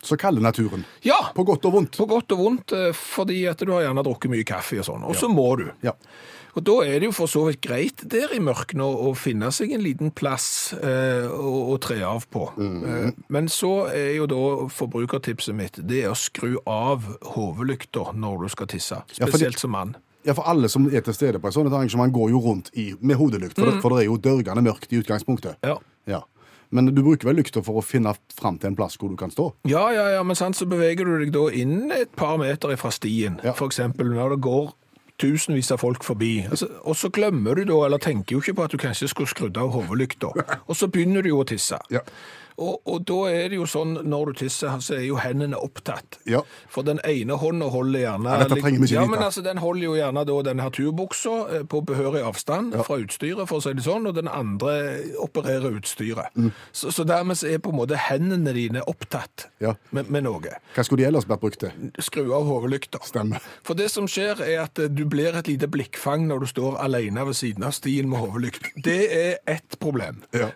Så 0.02 0.16
kaller 0.18 0.42
naturen. 0.42 0.84
Ja! 1.06 1.18
På 1.34 1.44
godt 1.46 1.64
og 1.68 1.76
vondt. 1.76 1.96
På 1.96 2.08
godt 2.10 2.32
og 2.34 2.40
vondt, 2.40 2.72
fordi 2.98 3.44
at 3.46 3.60
du 3.62 3.70
har 3.70 3.84
gjerne 3.86 4.02
drukket 4.02 4.32
mye 4.32 4.46
kaffe 4.46 4.80
og 4.82 4.88
sånn, 4.88 5.04
og 5.06 5.14
så 5.14 5.30
må 5.30 5.46
du. 5.60 5.68
Ja. 5.86 5.94
Og 6.52 6.64
da 6.66 6.74
er 6.84 7.00
det 7.00 7.08
jo 7.08 7.14
for 7.16 7.30
så 7.30 7.46
vidt 7.46 7.62
greit 7.64 8.02
der 8.12 8.34
i 8.36 8.40
mørket 8.42 8.80
å, 8.84 9.12
finne 9.16 9.48
seg 9.54 9.72
en 9.72 9.84
liten 9.84 10.12
plass 10.12 10.74
eh, 10.76 11.24
å, 11.24 11.72
å 11.72 11.78
tre 11.80 12.00
av 12.04 12.26
på. 12.32 12.44
Eh, 12.60 13.08
men 13.32 13.48
så 13.52 13.88
er 13.88 14.12
jo 14.18 14.28
da 14.28 14.42
forbrukertipset 14.72 15.56
mitt 15.56 15.80
det 15.80 16.02
er 16.04 16.12
å 16.12 16.18
skru 16.18 16.58
av 16.68 17.08
hovedlykter 17.34 18.12
når 18.12 18.44
du 18.44 18.52
skal 18.52 18.68
tisse. 18.74 19.00
Ja, 19.16 19.28
Spesielt 19.30 19.62
som 19.62 19.72
mann. 19.72 19.96
Ja, 20.22 20.36
for 20.38 20.46
alle 20.46 20.68
som 20.70 20.84
er 20.92 21.02
til 21.02 21.16
stede 21.16 21.40
på 21.42 21.48
et 21.50 21.56
sånt 21.56 21.72
arrangement, 21.72 22.12
går 22.14 22.30
jo 22.30 22.42
rundt 22.44 22.68
i, 22.78 22.92
med 23.00 23.18
hodelykt, 23.18 23.56
for, 23.58 23.70
det, 23.70 23.80
for 23.82 23.94
det 23.94 24.04
er 24.04 24.10
jo 24.10 24.20
dørgende 24.22 24.62
mørkt 24.62 24.92
i 24.92 25.00
utgangspunktet. 25.00 25.58
Ja. 25.66 25.80
Ja. 26.06 26.20
Men 26.72 26.88
du 26.88 27.02
bruker 27.02 27.28
vel 27.28 27.36
lykta 27.40 27.60
for 27.64 27.80
å 27.80 27.84
finne 27.84 28.14
fram 28.32 28.56
til 28.60 28.70
en 28.70 28.76
plass 28.78 28.94
hvor 29.00 29.10
du 29.12 29.16
kan 29.20 29.32
stå? 29.32 29.50
Ja, 29.68 29.82
ja, 29.92 30.06
ja, 30.14 30.22
men 30.24 30.38
sant, 30.38 30.56
så 30.56 30.68
beveger 30.68 31.08
du 31.08 31.18
deg 31.20 31.32
da 31.34 31.48
inn 31.52 31.92
et 31.92 32.14
par 32.16 32.38
meter 32.40 32.72
fra 32.80 32.92
stien. 32.94 33.40
Ja. 33.44 33.52
Eksempel 33.52 34.08
når 34.12 34.36
det 34.36 34.44
går 34.46 34.70
tusenvis 35.22 35.70
av 35.74 35.80
folk 35.82 36.04
forbi. 36.06 36.32
Altså, 36.50 36.68
og 36.82 36.98
så 36.98 37.10
glemmer 37.14 37.58
du 37.58 37.64
da, 37.70 37.78
eller 37.86 38.02
tenker 38.02 38.36
jo 38.36 38.42
ikke 38.42 38.56
på 38.58 38.66
at 38.66 38.74
du 38.74 38.80
kanskje 38.82 39.10
skulle 39.12 39.30
skrudd 39.30 39.58
av 39.60 39.72
hodelykta. 39.74 40.32
Og 40.68 40.76
så 40.78 40.88
begynner 40.92 41.24
du 41.24 41.32
jo 41.32 41.42
å 41.42 41.48
tisse. 41.48 41.78
Ja. 41.92 42.02
Og, 42.56 42.80
og 42.84 43.04
da 43.08 43.18
er 43.32 43.48
det 43.52 43.58
jo 43.58 43.66
sånn, 43.68 43.94
når 44.08 44.32
du 44.32 44.40
tisser, 44.42 44.74
så 44.84 44.96
er 44.98 45.06
jo 45.06 45.16
hendene 45.22 45.58
opptatt. 45.58 46.18
Ja. 46.28 46.42
For 46.72 46.84
den 46.86 47.00
ene 47.08 47.38
hånda 47.40 47.68
holder 47.72 48.04
gjerne... 48.04 48.34
Ja, 48.34 48.44
dette 48.44 48.58
trenger 48.60 48.82
vi 48.82 48.88
ikke 48.90 48.98
ja, 48.98 49.06
men 49.08 49.24
altså, 49.24 49.44
den 49.44 49.60
holder 49.62 49.84
jo 49.86 49.94
gjerne 49.96 50.24
da 50.28 50.36
den 50.48 50.62
her 50.62 50.74
turbuksa 50.74 51.36
eh, 51.58 51.64
på 51.68 51.80
behørig 51.88 52.22
avstand 52.28 52.76
fra 52.86 52.98
utstyret, 53.02 53.44
for 53.50 53.60
å 53.60 53.64
si 53.64 53.74
det 53.78 53.86
sånn, 53.86 54.08
og 54.10 54.16
den 54.18 54.30
andre 54.30 54.74
opererer 55.22 55.78
utstyret. 55.80 56.32
Mm. 56.36 56.50
Så, 56.76 56.92
så 56.94 57.06
dermed 57.08 57.40
så 57.40 57.48
er 57.52 57.62
på 57.62 57.72
en 57.72 57.78
måte 57.80 57.98
hendene 58.08 58.54
dine 58.56 58.84
opptatt 58.90 59.48
Ja. 59.62 59.74
med, 59.90 60.10
med 60.12 60.26
noe. 60.26 60.56
Hva 60.74 60.84
skulle 60.86 61.04
de 61.04 61.08
ellers 61.10 61.28
vært 61.30 61.42
brukt 61.44 61.60
til? 61.62 61.92
Skru 62.02 62.26
av 62.36 62.46
hodelykta. 62.48 63.00
Stemmer. 63.06 63.42
For 63.66 63.78
det 63.78 63.88
som 63.92 64.08
skjer 64.10 64.42
er 64.44 64.64
at 64.66 64.78
eh, 64.82 64.90
du 64.92 65.04
blir 65.08 65.36
et 65.38 65.48
lite 65.50 65.68
blikkfang 65.72 66.26
når 66.28 66.44
du 66.44 66.50
står 66.52 66.78
alene 66.82 67.24
ved 67.28 67.38
siden 67.38 67.64
av 67.68 67.74
stien 67.76 68.10
med 68.10 68.22
hovedlykt. 68.22 68.72
Det 68.84 69.00
er 69.12 69.38
ett 69.48 69.78
problem. 69.82 70.22
Ja. 70.36 70.50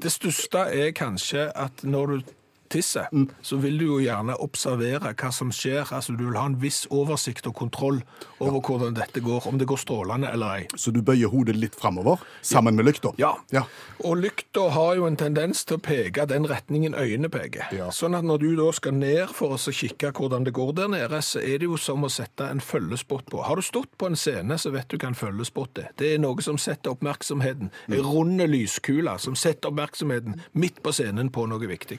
Det 0.00 0.08
største 0.12 0.58
er 0.58 0.94
kanskje 0.96 1.50
at 1.52 1.82
når 1.84 2.06
du 2.06 2.20
tisser, 2.70 3.08
Mm. 3.12 3.28
så 3.42 3.58
vil 3.60 3.78
du 3.78 3.84
jo 3.86 3.98
gjerne 4.00 4.36
observere 4.40 5.12
hva 5.14 5.30
som 5.32 5.50
skjer. 5.50 5.84
Altså 5.92 6.16
Du 6.16 6.24
vil 6.26 6.36
ha 6.38 6.46
en 6.46 6.56
viss 6.60 6.86
oversikt 6.90 7.46
og 7.46 7.54
kontroll 7.54 8.02
over 8.40 8.60
hvordan 8.60 8.94
dette 8.94 9.20
går, 9.20 9.46
om 9.46 9.58
det 9.58 9.66
går 9.66 9.76
strålende 9.78 10.30
eller 10.32 10.54
ei. 10.60 10.66
Så 10.76 10.92
du 10.92 11.02
bøyer 11.02 11.28
hodet 11.28 11.56
litt 11.56 11.74
framover, 11.74 12.18
sammen 12.42 12.74
med 12.76 12.86
lykta? 12.86 13.12
Ja. 13.18 13.34
Ja. 13.52 13.64
Og 14.04 14.16
lykta 14.16 14.68
har 14.70 14.94
jo 14.96 15.06
en 15.06 15.16
tendens 15.16 15.64
til 15.64 15.76
å 15.78 15.80
peke 15.82 16.26
den 16.26 16.46
retningen 16.48 16.94
øynene 16.94 17.28
peker. 17.28 17.66
Ja. 17.76 17.90
Sånn 17.90 18.14
at 18.16 18.24
når 18.24 18.38
du 18.40 18.56
da 18.56 18.70
skal 18.72 18.92
ned 18.92 19.28
for 19.34 19.50
å 19.56 19.58
kikke 19.72 20.12
hvordan 20.12 20.44
det 20.44 20.52
går 20.54 20.72
der 20.74 20.88
nede, 20.88 21.20
så 21.22 21.40
er 21.42 21.58
det 21.58 21.68
jo 21.68 21.76
som 21.76 22.02
å 22.04 22.10
sette 22.10 22.48
en 22.50 22.60
følgespott 22.60 23.26
på. 23.30 23.42
Har 23.44 23.56
du 23.56 23.62
stått 23.62 23.90
på 23.98 24.06
en 24.06 24.16
scene, 24.16 24.56
så 24.58 24.70
vet 24.72 24.88
du 24.88 24.96
hva 24.96 25.08
en 25.08 25.14
følgespott 25.18 25.78
er. 25.78 25.90
Det 25.96 26.14
er 26.14 26.18
noe 26.18 26.40
som 26.42 26.56
setter 26.58 26.90
oppmerksomheten. 26.94 27.70
En 27.88 28.02
runde 28.06 28.46
lyskule 28.48 29.18
som 29.20 29.34
setter 29.36 29.68
oppmerksomheten 29.70 30.40
midt 30.54 30.82
på 30.82 30.92
scenen 30.92 31.30
på 31.30 31.46
noe 31.50 31.66
viktig. 31.70 31.98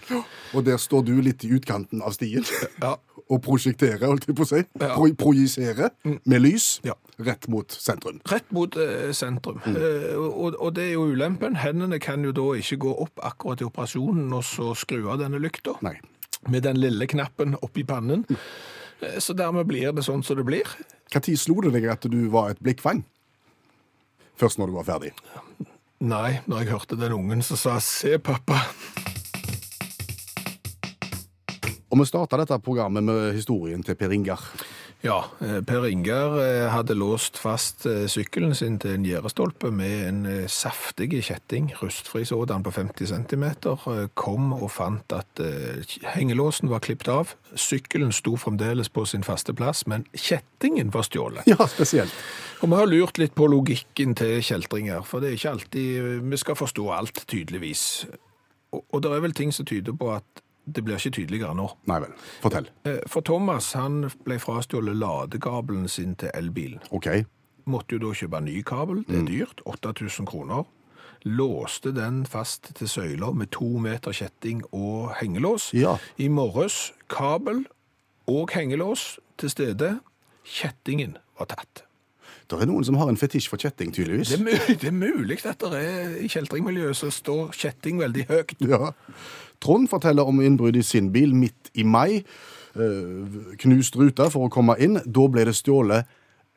Og 0.53 0.60
der 0.65 0.77
står 0.81 1.05
du 1.05 1.13
litt 1.21 1.43
i 1.45 1.51
utkanten 1.55 2.01
av 2.01 2.13
stien 2.17 2.45
Ja. 2.81 2.95
og 3.31 3.39
prosjekterer, 3.45 4.03
holdt 4.07 4.25
jeg 4.27 4.35
på 4.35 4.43
å 4.43 4.49
si. 4.49 4.61
Ja. 4.81 4.89
Pro 4.95 5.07
projiserer 5.15 5.91
med 6.25 6.41
lys 6.41 6.81
Ja. 6.83 6.93
rett 7.19 7.47
mot 7.47 7.71
sentrum. 7.71 8.19
Rett 8.27 8.49
mot 8.51 8.75
eh, 8.75 9.11
sentrum. 9.15 9.61
Eh, 9.65 10.15
og, 10.17 10.57
og 10.59 10.73
det 10.75 10.89
er 10.89 10.93
jo 10.97 11.05
ulempen. 11.13 11.55
Hendene 11.61 11.99
kan 12.03 12.23
jo 12.27 12.31
da 12.35 12.49
ikke 12.59 12.77
gå 12.87 12.91
opp 13.05 13.21
akkurat 13.23 13.61
i 13.61 13.67
operasjonen 13.69 14.33
og 14.33 14.43
så 14.43 14.73
skru 14.75 15.05
av 15.13 15.19
denne 15.23 15.39
lykta. 15.39 15.77
Nei. 15.81 15.97
med 16.49 16.63
den 16.63 16.79
lille 16.81 17.05
knappen 17.07 17.55
oppi 17.61 17.83
pannen. 17.85 18.25
Eh, 19.01 19.19
Så 19.19 19.33
dermed 19.37 19.67
blir 19.67 19.91
det 19.93 20.03
sånn 20.03 20.23
som 20.25 20.35
det 20.37 20.45
blir. 20.45 20.67
Når 21.13 21.37
slo 21.37 21.61
det 21.61 21.71
deg 21.73 21.85
at 21.91 22.01
du 22.09 22.27
var 22.29 22.51
et 22.51 22.59
blikkfang? 22.59 23.03
Først 24.37 24.57
når 24.57 24.67
du 24.67 24.73
var 24.79 24.83
ferdig. 24.87 25.11
Nei, 26.01 26.39
når 26.49 26.63
jeg 26.63 26.71
hørte 26.73 26.97
den 26.97 27.13
ungen 27.13 27.43
som 27.45 27.57
sa 27.57 27.79
'se, 27.79 28.17
pappa'. 28.17 29.10
Og 31.91 31.99
vi 31.99 32.07
starta 32.07 32.37
dette 32.39 32.55
programmet 32.63 33.03
med 33.03 33.33
historien 33.35 33.81
til 33.83 33.97
Per 33.99 34.13
Ingar. 34.15 34.39
Ja, 35.03 35.25
eh, 35.41 35.57
Per 35.65 35.87
Ingar 35.89 36.37
eh, 36.39 36.67
hadde 36.71 36.93
låst 36.95 37.39
fast 37.41 37.87
eh, 37.89 38.05
sykkelen 38.07 38.53
sin 38.55 38.77
til 38.79 38.93
en 38.95 39.05
gjerdestolpe 39.05 39.71
med 39.75 39.95
en 40.07 40.21
saftig 40.47 41.09
kjetting, 41.25 41.71
rustfri 41.81 42.21
sådan 42.29 42.63
på 42.63 42.71
50 42.71 43.09
cm. 43.11 43.45
Kom 44.15 44.53
og 44.53 44.69
fant 44.71 45.15
at 45.17 45.41
hengelåsen 46.13 46.71
var 46.71 46.83
klippet 46.85 47.09
av. 47.11 47.33
Sykkelen 47.59 48.13
sto 48.15 48.37
fremdeles 48.39 48.87
på 48.93 49.03
sin 49.09 49.25
faste 49.27 49.51
plass, 49.57 49.83
men 49.89 50.05
kjettingen 50.13 50.93
var 50.93 51.03
stjålet. 51.09 51.49
Ja, 51.49 51.67
spesielt. 51.67 52.13
Og 52.61 52.69
vi 52.69 52.77
har 52.77 52.87
lurt 52.87 53.17
litt 53.17 53.35
på 53.35 53.49
logikken 53.51 54.15
til 54.15 54.37
kjeltringer, 54.45 55.01
for 55.03 55.19
det 55.19 55.31
er 55.31 55.39
ikke 55.39 55.55
alltid 55.57 56.23
vi 56.29 56.39
skal 56.39 56.55
forstå 56.55 56.87
alt, 56.93 57.25
tydeligvis. 57.27 58.05
Og, 58.71 58.85
og 58.85 59.03
det 59.03 59.11
er 59.11 59.25
vel 59.25 59.35
ting 59.35 59.51
som 59.51 59.67
tyder 59.67 59.97
på 59.97 60.13
at 60.13 60.45
det 60.65 60.83
blir 60.85 60.97
ikke 60.99 61.15
tydeligere 61.17 61.55
nå. 61.57 61.67
Nei 61.89 61.99
vel. 62.03 62.11
Fortell. 62.43 62.69
Eh, 62.85 62.99
For 63.07 63.21
Thomas 63.25 63.71
han 63.73 64.03
ble 64.25 64.37
frastjålet 64.39 64.95
ladekabelen 64.97 65.87
sin 65.89 66.15
til 66.15 66.29
elbilen. 66.33 66.79
OK. 66.91 67.07
Måtte 67.65 67.95
jo 67.97 67.99
da 68.07 68.13
kjøpe 68.17 68.41
ny 68.41 68.61
kabel, 68.65 69.03
det 69.07 69.19
er 69.21 69.25
dyrt, 69.27 69.61
8000 69.65 70.25
kroner. 70.29 70.65
Låste 71.25 71.91
den 71.93 72.23
fast 72.25 72.71
til 72.75 72.89
søyler 72.89 73.33
med 73.37 73.51
to 73.53 73.67
meter 73.77 74.11
kjetting 74.11 74.63
og 74.73 75.11
hengelås. 75.19 75.69
Ja. 75.77 75.97
I 76.17 76.27
morges 76.33 76.91
kabel 77.09 77.65
og 78.27 78.49
hengelås 78.55 79.19
til 79.37 79.49
stede. 79.53 79.91
Kjettingen 80.43 81.17
var 81.37 81.51
tatt. 81.53 81.83
Det 82.59 82.65
er 82.67 82.71
noen 82.71 82.83
som 82.87 82.97
har 82.99 83.09
en 83.09 83.17
fetisj 83.17 83.47
for 83.49 83.61
kjetting, 83.61 83.93
tydeligvis. 83.95 84.29
Det 84.33 84.39
er, 84.39 84.43
mulig, 84.43 84.77
det 84.81 84.87
er 84.87 84.97
mulig 84.97 85.37
at 85.45 85.59
det 85.63 85.81
er 85.81 86.15
i 86.19 86.27
kjeltringmiljøet 86.31 86.97
så 86.97 87.11
står 87.13 87.51
kjetting 87.57 87.99
veldig 88.01 88.25
høyt. 88.29 88.55
Ja. 88.67 88.91
Trond 89.61 89.87
forteller 89.91 90.27
om 90.27 90.41
innbrudd 90.41 90.75
i 90.75 90.83
sin 90.83 91.11
bil 91.13 91.35
midt 91.37 91.71
i 91.77 91.83
mai. 91.83 92.23
Eh, 92.75 93.55
knust 93.61 93.95
ruta 93.99 94.29
for 94.31 94.47
å 94.47 94.51
komme 94.53 94.75
inn. 94.81 94.99
Da 95.05 95.27
ble 95.31 95.45
det 95.47 95.55
stjålet 95.59 96.07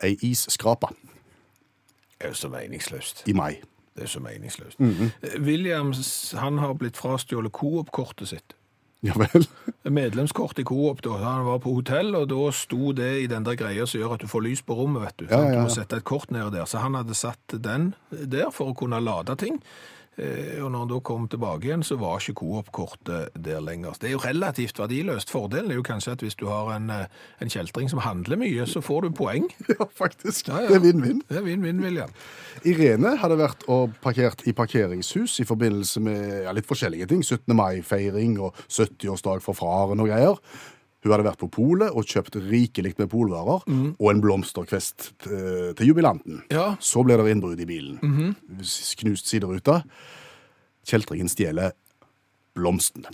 ei 0.03 0.15
isskrape 0.27 0.89
Det 0.91 2.27
er 2.27 2.33
jo 2.33 2.39
så 2.39 2.49
meningsløst. 2.51 3.23
i 3.27 3.33
mai. 3.33 3.61
Det 3.95 4.03
er 4.03 4.11
så 4.11 4.19
meningsløst. 4.19 4.79
Eh, 4.79 5.39
Williams 5.39 6.33
han 6.37 6.57
har 6.59 6.73
blitt 6.75 6.97
frastjålet 6.97 7.51
Coop-kortet 7.51 8.27
sitt. 8.27 8.55
Ja 9.03 9.13
vel. 9.19 9.43
Medlemskort 9.83 10.59
i 10.59 10.63
Coop 10.65 11.01
da. 11.05 11.17
Han 11.21 11.45
var 11.45 11.59
på 11.61 11.73
hotell, 11.75 12.15
og 12.17 12.29
da 12.31 12.47
sto 12.55 12.93
det 12.97 13.11
i 13.21 13.27
den 13.29 13.45
der 13.45 13.57
greia 13.59 13.85
som 13.85 14.01
gjør 14.01 14.15
at 14.15 14.23
du 14.23 14.31
får 14.31 14.45
lys 14.47 14.63
på 14.65 14.77
rommet, 14.79 15.03
vet 15.03 15.17
du. 15.19 15.25
Ja, 15.29 15.41
ja, 15.41 15.49
ja, 15.51 15.59
Du 15.59 15.67
må 15.67 15.73
sette 15.75 15.99
et 15.99 16.07
kort 16.07 16.31
ned 16.33 16.55
der. 16.55 16.65
Så 16.69 16.81
han 16.81 16.97
hadde 16.97 17.17
satt 17.17 17.57
den 17.61 17.91
der 18.09 18.49
for 18.55 18.71
å 18.71 18.77
kunne 18.77 19.01
lade 19.03 19.35
ting. 19.41 19.59
Eh, 20.17 20.63
Og 20.63 20.71
når 20.71 20.79
han 20.79 20.87
da 20.93 20.99
kom 21.03 21.27
tilbake 21.27 21.67
igjen, 21.67 21.83
så 21.83 21.97
var 21.99 22.19
ikke 22.21 22.37
Coop-kortet 22.39 23.33
der 23.35 23.59
lenger. 23.59 23.97
Det 23.99 24.07
er 24.09 24.13
jo 24.15 24.21
relativt 24.23 24.77
verdiløst. 24.79 25.29
Fordelen 25.29 25.71
er 25.71 25.75
jo 25.75 25.83
kanskje 25.83 26.11
at 26.15 26.21
hvis 26.23 26.37
du 26.39 26.45
har 26.47 26.71
en, 26.75 26.89
eh, 26.89 27.05
en 27.41 27.49
kjeltring 27.51 27.89
som 27.91 27.99
handler 27.99 28.37
mye, 28.39 28.65
så 28.65 28.79
får 28.81 29.01
du 29.01 29.09
poeng. 29.11 29.49
Ja, 29.75 29.85
faktisk. 29.97 30.47
Ja, 30.47 30.61
ja. 30.61 30.67
Det 30.69 30.75
er 30.77 30.85
vinn-vinn. 30.85 31.21
Det 31.27 31.37
er 31.37 31.43
vinn-vinn, 31.43 31.81
William. 31.83 32.09
Irene 32.63 33.15
hadde 33.19 33.37
vært 33.41 33.65
og 33.67 33.91
parkert 34.01 34.45
i 34.47 34.53
parkeringshus 34.55 35.39
i 35.43 35.45
forbindelse 35.49 35.99
med 35.99 36.43
ja, 36.45 36.53
litt 36.55 36.67
forskjellige 36.69 37.09
ting. 37.11 37.23
17. 37.25 37.51
mai-feiring 37.55 38.37
og 38.39 38.55
70-årsdag 38.71 39.43
for 39.43 39.53
faren 39.57 39.99
og 39.99 40.07
greier. 40.07 40.39
Hun 41.05 41.13
hadde 41.13 41.27
vært 41.27 41.41
på 41.43 41.51
polet 41.53 41.93
og 41.93 42.07
kjøpt 42.09 42.39
rikelig 42.49 42.95
med 42.97 43.11
polvarer 43.11 43.61
og 43.69 44.07
en 44.09 44.21
blomsterkvest 44.23 45.11
til, 45.21 45.73
til 45.77 45.91
jubilanten. 45.91 46.39
Ja. 46.49 46.71
Så 46.81 47.05
ble 47.05 47.19
det 47.21 47.29
innbrudd 47.29 47.61
i 47.61 47.67
bilen. 47.69 48.33
Knust 48.99 49.29
sideruta. 49.29 49.83
Kjeltringen 50.85 51.29
stjeler 51.29 51.77
blomstene. 52.57 53.13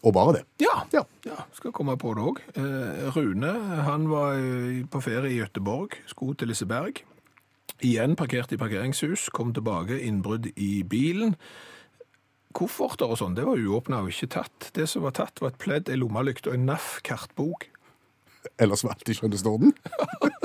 Og 0.00 0.14
bare 0.16 0.38
det. 0.38 0.44
Ja. 0.62 0.84
Ja. 0.94 1.02
Ja, 1.26 1.42
skal 1.52 1.74
komme 1.76 1.96
på 2.00 2.14
det 2.16 2.24
òg. 2.24 2.38
Eh, 2.56 3.10
Rune 3.12 3.50
han 3.84 4.06
var 4.08 4.38
eh, 4.38 4.80
på 4.88 5.02
ferie 5.04 5.34
i 5.34 5.40
Gøteborg, 5.42 5.98
skulle 6.08 6.38
til 6.40 6.48
Liseberg. 6.48 7.02
Igjen 7.84 8.16
parkert 8.16 8.52
i 8.52 8.58
parkeringshus, 8.60 9.28
kom 9.34 9.52
tilbake, 9.56 9.98
innbrudd 10.04 10.50
i 10.56 10.82
bilen. 10.88 11.34
Kofferter 12.56 13.12
og 13.12 13.20
sånn, 13.20 13.36
det 13.38 13.44
var 13.46 13.60
uåpna 13.60 14.02
og 14.04 14.10
ikke 14.10 14.32
tatt. 14.34 14.70
Det 14.74 14.88
som 14.90 15.04
var 15.06 15.14
tatt, 15.14 15.38
var 15.42 15.52
et 15.52 15.60
pledd, 15.62 15.90
ei 15.90 15.98
lommelykt 16.00 16.48
og 16.50 16.56
en 16.56 16.66
NAF-kartbok. 16.72 17.68
Ellers 18.60 18.82
var 18.84 18.96
alt 18.96 19.08
i 19.12 19.14
skjønnestorden. 19.14 19.74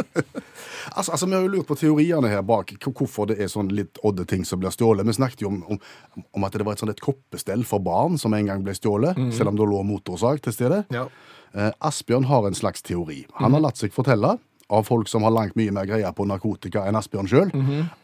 altså, 0.98 1.12
altså, 1.12 1.26
Vi 1.26 1.34
har 1.34 1.46
jo 1.46 1.52
lurt 1.54 1.70
på 1.70 1.78
teoriene 1.80 2.30
her 2.32 2.44
bak 2.46 2.74
hvorfor 2.84 3.30
det 3.32 3.39
er 3.41 3.50
sånn 3.52 3.72
litt 3.74 4.00
odde 4.06 4.28
ting 4.30 4.46
som 4.46 4.62
blir 4.62 4.74
stjålet. 4.76 5.08
Vi 5.08 5.15
snakket 5.18 5.46
jo 5.46 5.54
om, 5.54 5.62
om, 5.76 5.80
om 6.36 6.48
at 6.48 6.56
det 6.56 6.68
var 6.68 6.76
et 6.76 6.84
sånt 6.84 6.94
et 6.94 7.04
koppestell 7.04 7.65
for 7.68 7.84
barn 7.84 8.20
som 8.22 8.36
en 8.36 8.52
gang 8.52 8.65
ble 8.65 8.76
stjålet, 8.78 9.18
selv 9.36 9.54
om 9.54 9.60
det 9.60 9.70
lå 9.72 9.82
motorsag 9.88 10.44
til 10.46 10.56
stede. 10.56 10.84
Ja. 10.94 11.08
Eh, 11.56 11.72
Asbjørn 11.88 12.28
har 12.28 12.48
en 12.48 12.58
slags 12.58 12.84
teori. 12.84 13.24
Han 13.39 13.56
har 13.56 13.63
latt 13.63 13.80
seg 13.80 13.96
fortelle 13.96 14.36
av 14.69 14.84
folk 14.88 15.08
som 15.08 15.23
har 15.25 15.34
langt 15.34 15.56
mye 15.56 15.73
mer 15.73 15.86
greie 15.86 16.10
på 16.15 16.25
narkotika 16.25 16.86
enn 16.89 16.97
Asbjørn 16.97 17.30
sjøl, 17.30 17.54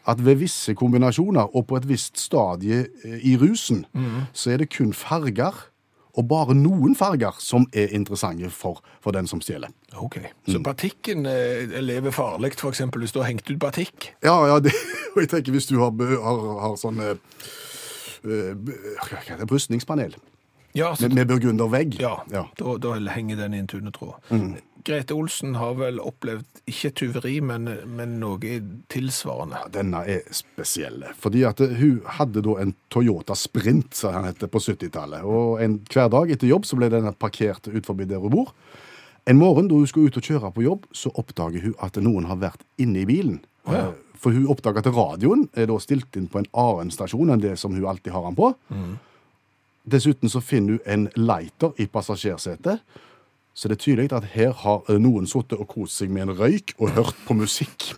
at 0.06 0.22
ved 0.22 0.38
visse 0.42 0.74
kombinasjoner 0.78 1.50
og 1.50 1.66
på 1.66 1.80
et 1.80 1.88
visst 1.90 2.20
stadie 2.22 2.84
eh, 3.04 3.18
i 3.32 3.36
rusen, 3.40 3.84
så 4.32 4.54
er 4.54 4.62
det 4.62 4.70
kun 4.76 4.92
farger, 4.94 5.68
og 6.12 6.26
bare 6.28 6.54
noen 6.54 6.92
farger, 6.94 7.38
som 7.40 7.64
er 7.72 7.94
interessante 7.96 8.50
for, 8.52 8.82
for 9.00 9.16
den 9.16 9.26
som 9.26 9.40
stjeler. 9.40 9.72
OK. 9.96 10.18
Så 10.46 10.60
batikken 10.60 11.26
eh, 11.26 11.78
lever 11.80 12.12
farlig, 12.12 12.52
eksempel 12.68 13.02
hvis 13.02 13.14
du 13.16 13.22
har 13.22 13.30
hengt 13.30 13.48
ut 13.48 13.58
batikk. 13.58 14.12
Ja, 14.22 14.36
ja, 14.46 14.58
det, 14.60 14.74
og 15.14 15.22
jeg 15.24 15.32
tenker 15.32 15.56
hvis 15.56 15.70
du 15.70 15.78
har, 15.80 15.94
har, 15.96 16.44
har 16.66 16.76
sånn 16.80 17.00
eh, 17.00 17.16
eh? 18.28 19.46
Brystningspanel 19.48 20.14
Ja, 20.76 20.92
så, 20.96 21.08
med, 21.08 21.16
med 21.16 21.32
burgundervegg. 21.32 21.98
ja, 22.00 22.20
ja. 22.32 22.46
Da, 22.60 22.76
da 22.80 22.94
henger 23.16 23.40
den 23.42 23.56
i 23.56 23.64
en 23.64 23.66
tunnetråd. 23.68 24.20
Grete 24.84 25.14
Olsen 25.14 25.54
har 25.60 25.74
vel 25.78 26.00
opplevd 26.02 26.62
ikke 26.66 26.90
tyveri, 26.98 27.36
men, 27.44 27.68
men 27.86 28.16
noe 28.20 28.56
tilsvarende. 28.90 29.60
Ja, 29.62 29.68
Denne 29.74 30.00
er 30.10 30.22
spesiell. 30.34 31.04
Fordi 31.22 31.44
at 31.46 31.60
hun 31.62 32.00
hadde 32.18 32.42
da 32.42 32.56
en 32.62 32.74
Toyota 32.90 33.36
Sprint, 33.38 33.94
som 33.98 34.14
han 34.16 34.26
heter, 34.30 34.50
på 34.50 34.58
70-tallet. 34.62 35.22
Og 35.22 35.60
en, 35.62 35.78
hver 35.92 36.10
dag 36.12 36.32
etter 36.34 36.50
jobb 36.50 36.66
så 36.66 36.78
ble 36.80 36.88
denne 36.92 37.12
parkert 37.14 37.70
ut 37.70 37.86
forbi 37.86 38.08
der 38.10 38.22
hun 38.22 38.34
bor. 38.34 38.50
En 39.30 39.38
morgen 39.38 39.68
da 39.70 39.78
hun 39.78 39.86
skulle 39.86 40.10
ut 40.10 40.18
og 40.18 40.26
kjøre 40.26 40.50
på 40.56 40.64
jobb, 40.66 40.88
så 40.98 41.12
oppdager 41.14 41.62
hun 41.62 41.76
at 41.86 42.00
noen 42.02 42.26
har 42.26 42.40
vært 42.42 42.64
inne 42.82 43.04
i 43.04 43.06
bilen. 43.06 43.38
ja. 43.70 43.84
Eh, 43.92 43.92
For 44.22 44.30
hun 44.34 44.46
oppdager 44.50 44.78
at 44.82 44.90
radioen 44.94 45.48
er 45.58 45.66
da 45.66 45.76
stilt 45.82 46.14
inn 46.18 46.28
på 46.30 46.38
en 46.38 46.46
annen 46.54 46.90
stasjon 46.94 47.30
enn 47.34 47.40
det 47.42 47.56
som 47.58 47.72
hun 47.74 47.86
alltid 47.90 48.12
har 48.14 48.22
den 48.28 48.36
på. 48.38 48.52
Dessuten 49.82 50.30
så 50.30 50.38
finner 50.40 50.76
hun 50.76 50.84
en 50.86 51.08
lighter 51.18 51.72
i 51.82 51.88
passasjersetet. 51.90 52.84
Så 53.54 53.68
det 53.68 53.76
er 53.76 53.82
tydelig 53.84 54.12
at 54.16 54.30
her 54.32 54.54
har 54.62 54.86
eh, 54.88 55.00
noen 55.00 55.28
sittet 55.28 55.60
og 55.60 55.68
kost 55.68 56.00
seg 56.00 56.12
med 56.12 56.28
en 56.28 56.36
røyk 56.38 56.74
og 56.78 56.94
hørt 56.96 57.18
på 57.26 57.36
musikk. 57.36 57.92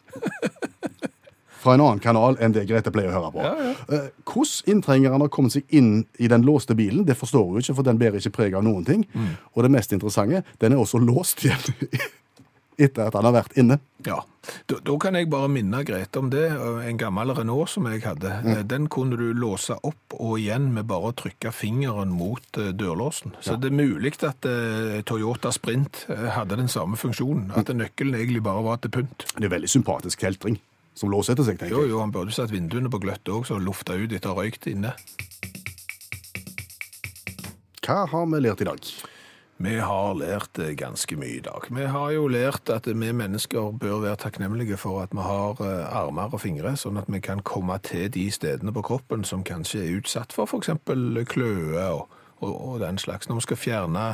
Fra 1.65 1.77
en 1.77 1.81
annen 1.81 2.03
kanal 2.03 2.37
enn 2.45 2.53
det 2.53 2.67
Grete 2.69 2.91
pleier 2.93 3.09
å 3.09 3.15
høre 3.15 3.31
på. 3.33 3.45
Ja, 3.45 3.71
ja. 3.71 4.01
Hvordan 4.29 4.75
inntrengeren 4.75 5.23
har 5.25 5.31
kommet 5.33 5.55
seg 5.55 5.71
inn 5.73 6.03
i 6.21 6.29
den 6.29 6.45
låste 6.45 6.77
bilen, 6.77 7.07
det 7.09 7.17
forstår 7.17 7.47
hun 7.47 7.63
ikke, 7.63 7.77
for 7.79 7.87
den 7.87 8.01
bærer 8.03 8.21
ikke 8.21 8.35
preg 8.37 8.59
av 8.59 8.67
noen 8.67 8.85
ting. 8.85 9.07
Og 9.55 9.65
det 9.65 9.73
mest 9.73 9.95
interessante, 9.97 10.43
den 10.61 10.75
er 10.77 10.83
også 10.83 11.01
låst 11.01 11.47
igjen 11.47 11.65
etter 12.79 13.09
at 13.09 13.17
han 13.17 13.27
har 13.29 13.35
vært 13.37 13.57
inne. 13.61 13.79
Ja, 14.05 14.19
da, 14.69 14.79
da 14.85 14.97
kan 15.01 15.17
jeg 15.17 15.31
bare 15.33 15.49
minne 15.49 15.81
Grete 15.87 16.21
om 16.21 16.29
det. 16.33 16.45
En 16.85 16.99
gammel 17.01 17.33
Renault 17.37 17.73
som 17.73 17.89
jeg 17.89 18.03
hadde, 18.05 18.33
mm. 18.45 18.61
den 18.69 18.89
kunne 18.93 19.19
du 19.21 19.31
låse 19.37 19.77
opp 19.87 20.17
og 20.19 20.37
igjen 20.43 20.71
med 20.75 20.89
bare 20.91 21.13
å 21.13 21.17
trykke 21.17 21.55
fingeren 21.55 22.13
mot 22.15 22.61
eh, 22.61 22.73
dørlåsen. 22.77 23.39
Så 23.45 23.57
det 23.61 23.73
er 23.73 23.79
mulig 23.79 24.15
at 24.27 24.47
eh, 24.49 25.01
Toyota 25.09 25.53
Sprint 25.55 26.05
hadde 26.11 26.61
den 26.61 26.71
samme 26.73 26.99
funksjonen, 27.01 27.51
at 27.57 27.73
nøkkelen 27.73 28.19
egentlig 28.19 28.45
bare 28.45 28.67
var 28.67 28.83
til 28.83 28.93
pynt. 28.99 29.27
Det 29.35 29.49
er 29.49 29.57
veldig 29.57 29.73
sympatisk 29.73 30.27
kjeltring 30.27 30.61
som 30.95 31.11
låser 31.11 31.35
etter 31.35 31.47
seg, 31.49 31.59
tenker 31.59 31.75
jeg. 31.75 31.89
jo, 31.89 31.97
jo, 31.97 32.03
han 32.05 32.13
burde 32.15 32.35
satt 32.35 32.53
vinduene 32.55 32.91
på 32.93 33.01
gløtt 33.03 33.27
òg, 33.33 33.49
så 33.49 33.59
lufta 33.59 33.97
ut 33.99 34.15
etter 34.15 34.37
røykt 34.37 34.69
inne. 34.71 34.95
Hva 37.85 38.05
har 38.09 38.31
vi 38.31 38.41
lært 38.41 38.63
i 38.65 38.69
dag? 38.69 38.93
Vi 39.57 39.75
har 39.79 40.17
lært 40.19 40.59
eh, 40.59 40.75
ganske 40.75 41.17
mye 41.17 41.37
i 41.39 41.43
dag. 41.45 41.69
Vi 41.71 41.87
har 41.87 42.11
jo 42.11 42.27
lært 42.29 42.71
at 42.75 42.89
vi 42.91 43.13
mennesker 43.15 43.71
bør 43.79 44.01
være 44.03 44.19
takknemlige 44.25 44.77
for 44.77 45.05
at 45.05 45.15
vi 45.15 45.23
har 45.23 45.61
eh, 45.63 45.95
armer 45.95 46.35
og 46.35 46.43
fingre, 46.43 46.75
sånn 46.77 46.99
at 46.99 47.07
vi 47.07 47.21
kan 47.23 47.43
komme 47.47 47.79
til 47.87 48.11
de 48.11 48.27
stedene 48.35 48.75
på 48.75 48.83
kroppen 48.83 49.23
som 49.25 49.45
kanskje 49.47 49.85
er 49.85 50.01
utsatt 50.01 50.35
for 50.35 50.51
f.eks. 50.51 50.75
kløe 51.31 51.87
og, 51.87 52.09
og, 52.43 52.55
og 52.55 52.81
den 52.83 52.99
slags. 52.99 53.31
Når 53.31 53.39
vi 53.39 53.47
skal 53.47 53.63
fjerne 53.63 54.09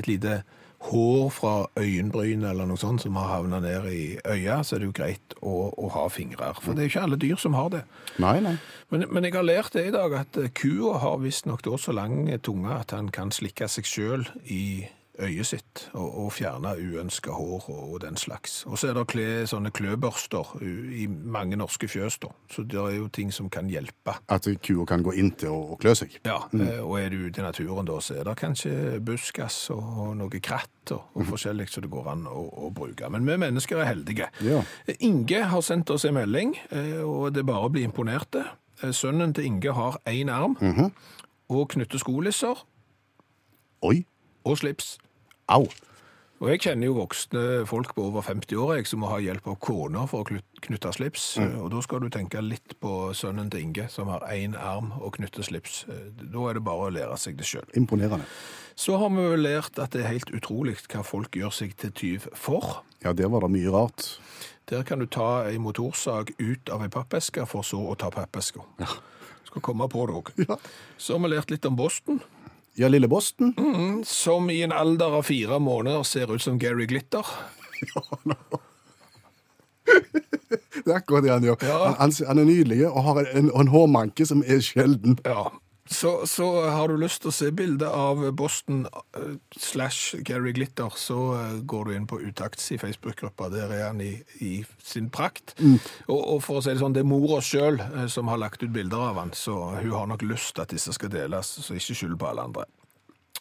et 0.00 0.08
lite 0.08 0.40
hår 0.86 1.30
fra 1.34 1.54
øyenbryn 1.80 2.44
eller 2.44 2.68
noe 2.68 2.78
sånt 2.80 3.02
som 3.02 3.16
har 3.18 3.30
havnet 3.32 3.64
ned 3.64 3.88
i 3.90 4.04
øya, 4.22 4.60
så 4.62 4.76
er 4.76 4.82
det 4.82 4.90
jo 4.90 4.96
greit 4.96 5.36
å, 5.40 5.70
å 5.72 5.90
ha 5.94 6.06
fingre. 6.12 6.52
For 6.60 6.76
det 6.76 6.84
er 6.84 6.88
jo 6.88 6.94
ikke 6.94 7.06
alle 7.08 7.20
dyr 7.22 7.40
som 7.40 7.56
har 7.58 7.72
det. 7.72 7.82
Nei, 8.22 8.36
nei. 8.44 8.56
Men, 8.92 9.06
men 9.10 9.26
jeg 9.26 9.36
har 9.38 9.46
lært 9.46 9.74
det 9.74 9.88
i 9.88 9.94
dag, 9.94 10.14
at 10.20 10.38
kua 10.58 11.00
har 11.02 11.18
visstnok 11.24 11.64
da 11.66 11.80
så 11.80 11.96
lang 11.96 12.28
tunge 12.44 12.70
at 12.76 12.94
han 12.94 13.10
kan 13.14 13.32
slikke 13.34 13.68
seg 13.72 13.88
sjøl 13.88 14.28
i 14.44 14.86
øyet 15.22 15.46
sitt 15.46 15.82
og, 15.92 16.06
og 16.24 16.32
fjerne 16.34 16.74
uønska 16.76 17.32
hår 17.32 17.68
og, 17.72 17.82
og 17.94 18.00
den 18.02 18.16
slags. 18.20 18.58
Og 18.66 18.78
så 18.78 18.90
er 18.90 18.98
det 18.98 19.06
kle, 19.10 19.26
sånne 19.48 19.72
kløbørster 19.74 20.56
i 20.62 21.06
mange 21.08 21.56
norske 21.56 21.88
fjøs, 21.88 22.18
da. 22.22 22.32
Så 22.52 22.64
det 22.68 22.78
er 22.80 22.98
jo 22.98 23.08
ting 23.12 23.32
som 23.34 23.48
kan 23.52 23.70
hjelpe. 23.70 24.16
At 24.32 24.48
kua 24.64 24.86
kan 24.88 25.04
gå 25.06 25.14
inn 25.20 25.32
til 25.38 25.54
å, 25.54 25.60
å 25.74 25.78
klø 25.80 25.94
seg. 25.98 26.18
Ja, 26.26 26.38
mm. 26.52 26.66
og 26.84 26.98
er 27.00 27.10
du 27.12 27.26
ute 27.26 27.42
i 27.42 27.46
naturen 27.46 27.88
da, 27.88 27.98
så 28.04 28.20
er 28.20 28.28
det 28.28 28.36
kanskje 28.40 29.00
buskas 29.04 29.58
og, 29.74 30.12
noe 30.18 30.42
kratt 30.42 30.94
og, 30.94 31.08
og 31.16 31.30
forskjellig 31.32 31.68
som 31.72 31.86
det 31.86 31.92
går 31.92 32.12
an 32.12 32.26
å, 32.30 32.44
å 32.66 32.70
bruke. 32.74 33.10
Men 33.12 33.26
vi 33.28 33.38
mennesker 33.40 33.82
er 33.82 33.90
heldige. 33.90 34.30
Ja. 34.44 34.62
Inge 35.00 35.42
har 35.50 35.64
sendt 35.64 35.90
oss 35.94 36.06
en 36.08 36.16
melding, 36.18 36.56
eh, 36.70 37.02
og 37.04 37.32
det 37.34 37.42
er 37.42 37.50
bare 37.50 37.68
å 37.68 37.72
bli 37.72 37.86
imponerte. 37.86 38.44
Eh, 38.82 38.92
Sønnen 38.96 39.34
til 39.36 39.48
Inge 39.48 39.72
har 39.76 40.00
én 40.08 40.30
arm 40.32 40.56
og 41.48 41.68
knytter 41.74 42.00
skolisser 42.02 42.64
Oi. 43.86 44.04
og 44.44 44.58
slips. 44.58 44.96
Au. 45.48 45.66
Og 46.36 46.50
jeg 46.52 46.60
kjenner 46.66 46.90
jo 46.90 46.98
voksne 46.98 47.42
folk 47.64 47.94
på 47.96 48.10
over 48.10 48.20
50 48.26 48.58
år 48.60 48.74
jeg, 48.76 48.88
som 48.90 49.00
må 49.00 49.08
ha 49.08 49.16
hjelp 49.24 49.46
av 49.48 49.54
kona 49.64 50.02
for 50.10 50.20
å 50.26 50.40
knytte 50.66 50.90
slips. 50.92 51.24
Mm. 51.40 51.54
Og 51.62 51.70
da 51.72 51.80
skal 51.86 52.02
du 52.04 52.10
tenke 52.12 52.42
litt 52.44 52.74
på 52.82 52.90
sønnen 53.16 53.48
til 53.52 53.64
Inge, 53.64 53.86
som 53.88 54.10
har 54.12 54.26
én 54.34 54.52
arm 54.60 54.90
og 54.98 55.14
knytter 55.16 55.46
slips. 55.46 55.86
Eh, 55.88 56.10
Da 56.20 56.44
er 56.50 56.58
det 56.58 56.64
bare 56.66 56.90
å 56.90 56.92
lære 56.92 57.16
seg 57.16 57.38
det 57.40 57.48
sjøl. 57.48 57.64
Imponerende. 57.72 58.28
Så 58.76 58.98
har 59.00 59.08
vi 59.08 59.24
jo 59.24 59.38
lært 59.40 59.80
at 59.80 59.96
det 59.96 60.04
er 60.04 60.12
helt 60.12 60.34
utrolig 60.36 60.76
hva 60.92 61.00
folk 61.08 61.32
gjør 61.40 61.54
seg 61.56 61.72
til 61.80 61.94
tyv 61.96 62.28
for. 62.36 62.82
Ja, 63.00 63.14
der 63.16 63.32
var 63.32 63.46
det 63.46 63.54
mye 63.56 63.72
rart. 63.72 64.18
Der 64.68 64.82
kan 64.84 64.98
du 65.00 65.06
ta 65.06 65.46
ei 65.48 65.56
motorsag 65.56 66.34
ut 66.36 66.68
av 66.68 66.82
ei 66.84 66.92
pappeske, 66.92 67.46
for 67.48 67.64
så 67.64 67.80
å 67.80 67.96
ta 67.96 68.10
pappeska. 68.12 68.60
Skal 69.46 69.62
komme 69.64 69.88
på 69.88 70.04
det 70.10 70.20
òg. 70.20 70.32
Ja. 70.50 70.56
Så 70.98 71.16
har 71.16 71.24
vi 71.24 71.32
lært 71.32 71.50
litt 71.54 71.64
om 71.64 71.76
Boston, 71.78 72.20
Ja, 72.76 72.88
lille 72.92 73.08
Boston. 73.08 73.54
som 74.04 74.50
i 74.50 74.62
en 74.62 74.72
alder 74.72 75.18
av 75.18 75.22
fire 75.24 75.58
måneder 75.58 76.02
ser 76.04 76.34
ut 76.34 76.42
som 76.42 76.58
Gary 76.58 76.86
Glitter. 76.86 77.26
Det 80.86 80.92
er 80.92 80.98
akkurat 81.00 81.24
det 81.24 81.30
han 81.32 81.44
gjør. 81.44 81.56
Ja. 81.66 81.78
Han, 81.84 81.94
han, 81.98 82.12
han 82.28 82.38
er 82.38 82.46
nydelig 82.46 82.80
og 82.86 83.02
har 83.02 83.22
en, 83.34 83.48
en 83.50 83.70
hårmanke 83.72 84.26
som 84.28 84.42
er 84.46 84.60
sjelden. 84.62 85.16
Ja. 85.24 85.48
Så, 85.88 86.26
så 86.26 86.46
har 86.70 86.88
du 86.90 86.96
lyst 86.98 87.20
til 87.22 87.30
å 87.30 87.34
se 87.34 87.50
bilde 87.54 87.86
av 87.86 88.24
Boston 88.34 88.86
eh, 89.14 89.36
slash 89.58 90.16
Gary 90.26 90.50
Glitter, 90.56 90.90
så 90.98 91.18
eh, 91.38 91.52
går 91.62 91.84
du 91.84 91.92
inn 91.94 92.08
på 92.10 92.18
Utakts 92.26 92.72
i 92.74 92.78
Facebook-gruppa. 92.82 93.48
Der 93.54 93.70
er 93.70 93.84
han 93.88 94.00
i, 94.02 94.16
i 94.42 94.64
sin 94.82 95.10
prakt. 95.14 95.54
Og, 96.08 96.18
og 96.18 96.40
for 96.42 96.58
å 96.58 96.64
si 96.64 96.72
det 96.74 96.80
sånn, 96.82 96.96
det 96.96 97.04
er 97.04 97.10
mora 97.10 97.38
sjøl 97.44 97.78
som 98.10 98.26
har 98.32 98.42
lagt 98.42 98.64
ut 98.66 98.72
bilder 98.74 99.12
av 99.12 99.20
han, 99.22 99.30
så 99.36 99.54
hun 99.78 99.94
har 99.94 100.10
nok 100.10 100.26
lyst 100.26 100.56
til 100.56 100.66
at 100.66 100.74
disse 100.74 100.92
skal 100.96 101.12
deles, 101.14 101.54
så 101.62 101.78
ikke 101.78 101.94
skyld 102.02 102.18
på 102.18 102.30
alle 102.32 102.48
andre. 102.50 102.66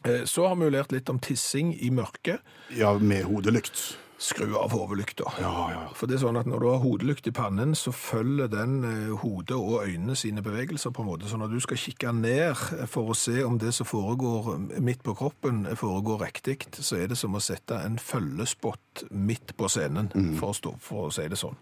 Eh, 0.06 0.24
Så 0.30 0.46
har 0.46 0.56
vi 0.60 0.68
jo 0.70 0.76
lært 0.78 0.94
litt 0.94 1.10
om 1.10 1.18
tissing 1.20 1.74
i 1.82 1.90
mørket. 1.90 2.46
Ja, 2.78 2.94
med 3.00 3.26
hodelykt. 3.26 3.96
Skru 4.18 4.56
av 4.56 4.72
hodelykta. 4.72 5.28
Ja, 5.42 5.54
ja. 5.74 5.82
For 5.96 6.08
det 6.08 6.16
er 6.16 6.22
sånn 6.24 6.40
at 6.40 6.48
når 6.48 6.64
du 6.64 6.68
har 6.70 6.80
hodelykt 6.80 7.28
i 7.28 7.34
pannen, 7.36 7.74
så 7.76 7.92
følger 7.92 8.48
den 8.52 8.78
eh, 8.88 9.12
hodet 9.20 9.58
og 9.58 9.84
øynene 9.84 10.16
sine 10.16 10.44
bevegelser 10.46 10.94
på 10.96 11.04
en 11.04 11.10
måte. 11.10 11.28
Så 11.28 11.40
når 11.42 11.52
du 11.52 11.60
skal 11.64 11.82
kikke 11.82 12.14
ned 12.16 12.56
for 12.92 13.12
å 13.12 13.18
se 13.20 13.44
om 13.44 13.60
det 13.60 13.74
som 13.76 13.90
foregår 13.90 14.54
midt 14.80 15.04
på 15.04 15.18
kroppen, 15.20 15.66
foregår 15.76 16.24
riktig, 16.30 16.62
så 16.80 17.02
er 17.02 17.12
det 17.12 17.20
som 17.20 17.36
å 17.36 17.44
sette 17.44 17.82
en 17.84 18.00
følgespott 18.00 19.08
midt 19.12 19.56
på 19.60 19.68
scenen, 19.72 20.12
for, 20.40 20.54
å 20.54 20.60
stå, 20.62 20.76
for 20.80 21.10
å 21.10 21.14
si 21.14 21.28
det 21.32 21.40
sånn. 21.40 21.60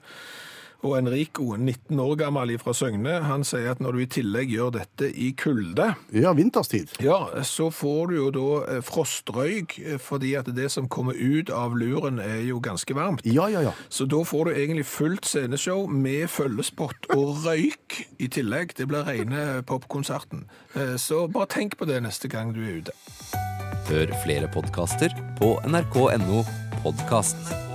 Og 0.84 0.98
Enrico, 0.98 1.54
19 1.56 1.96
år 2.04 2.18
gammel 2.20 2.58
fra 2.60 2.74
Søgne, 2.76 3.22
han 3.24 3.46
sier 3.48 3.70
at 3.72 3.80
når 3.80 3.96
du 3.96 4.00
i 4.04 4.08
tillegg 4.12 4.50
gjør 4.52 4.74
dette 4.76 5.08
i 5.16 5.30
kulde, 5.40 5.94
Ja, 6.12 6.34
vinterstid. 6.36 6.92
ja, 7.00 7.22
så 7.48 7.70
får 7.72 8.08
du 8.12 8.16
jo 8.18 8.26
da 8.36 8.48
eh, 8.76 8.82
frostrøyk, 8.84 9.78
eh, 9.80 9.98
fordi 9.98 10.34
at 10.36 10.52
det 10.56 10.70
som 10.74 10.90
kommer 10.92 11.14
ut 11.16 11.50
av 11.56 11.78
luren 11.80 12.20
er 12.20 12.42
jo 12.50 12.60
ganske 12.60 12.94
varmt. 12.94 13.24
Ja, 13.24 13.48
ja, 13.48 13.62
ja. 13.64 13.72
Så 13.90 14.06
da 14.12 14.20
får 14.28 14.46
du 14.46 14.52
egentlig 14.58 14.86
fullt 14.86 15.26
sceneshow 15.26 15.88
med 15.88 16.28
følgespott 16.28 17.08
og 17.16 17.38
røyk 17.46 18.02
i 18.20 18.28
tillegg. 18.28 18.76
Det 18.76 18.88
blir 18.92 19.08
rene 19.08 19.64
popkonserten. 19.64 20.50
Eh, 20.76 20.98
Så 21.00 21.28
bare 21.32 21.48
tenk 21.48 21.78
på 21.80 21.88
det 21.88 22.02
neste 22.04 22.28
gang 22.28 22.52
du 22.54 22.60
er 22.60 22.82
ute. 22.84 22.92
Hør 23.88 24.12
flere 24.24 24.48
podkaster 24.52 25.16
på 25.40 25.56
nrk.no 25.68 26.44
podkast. 26.84 27.73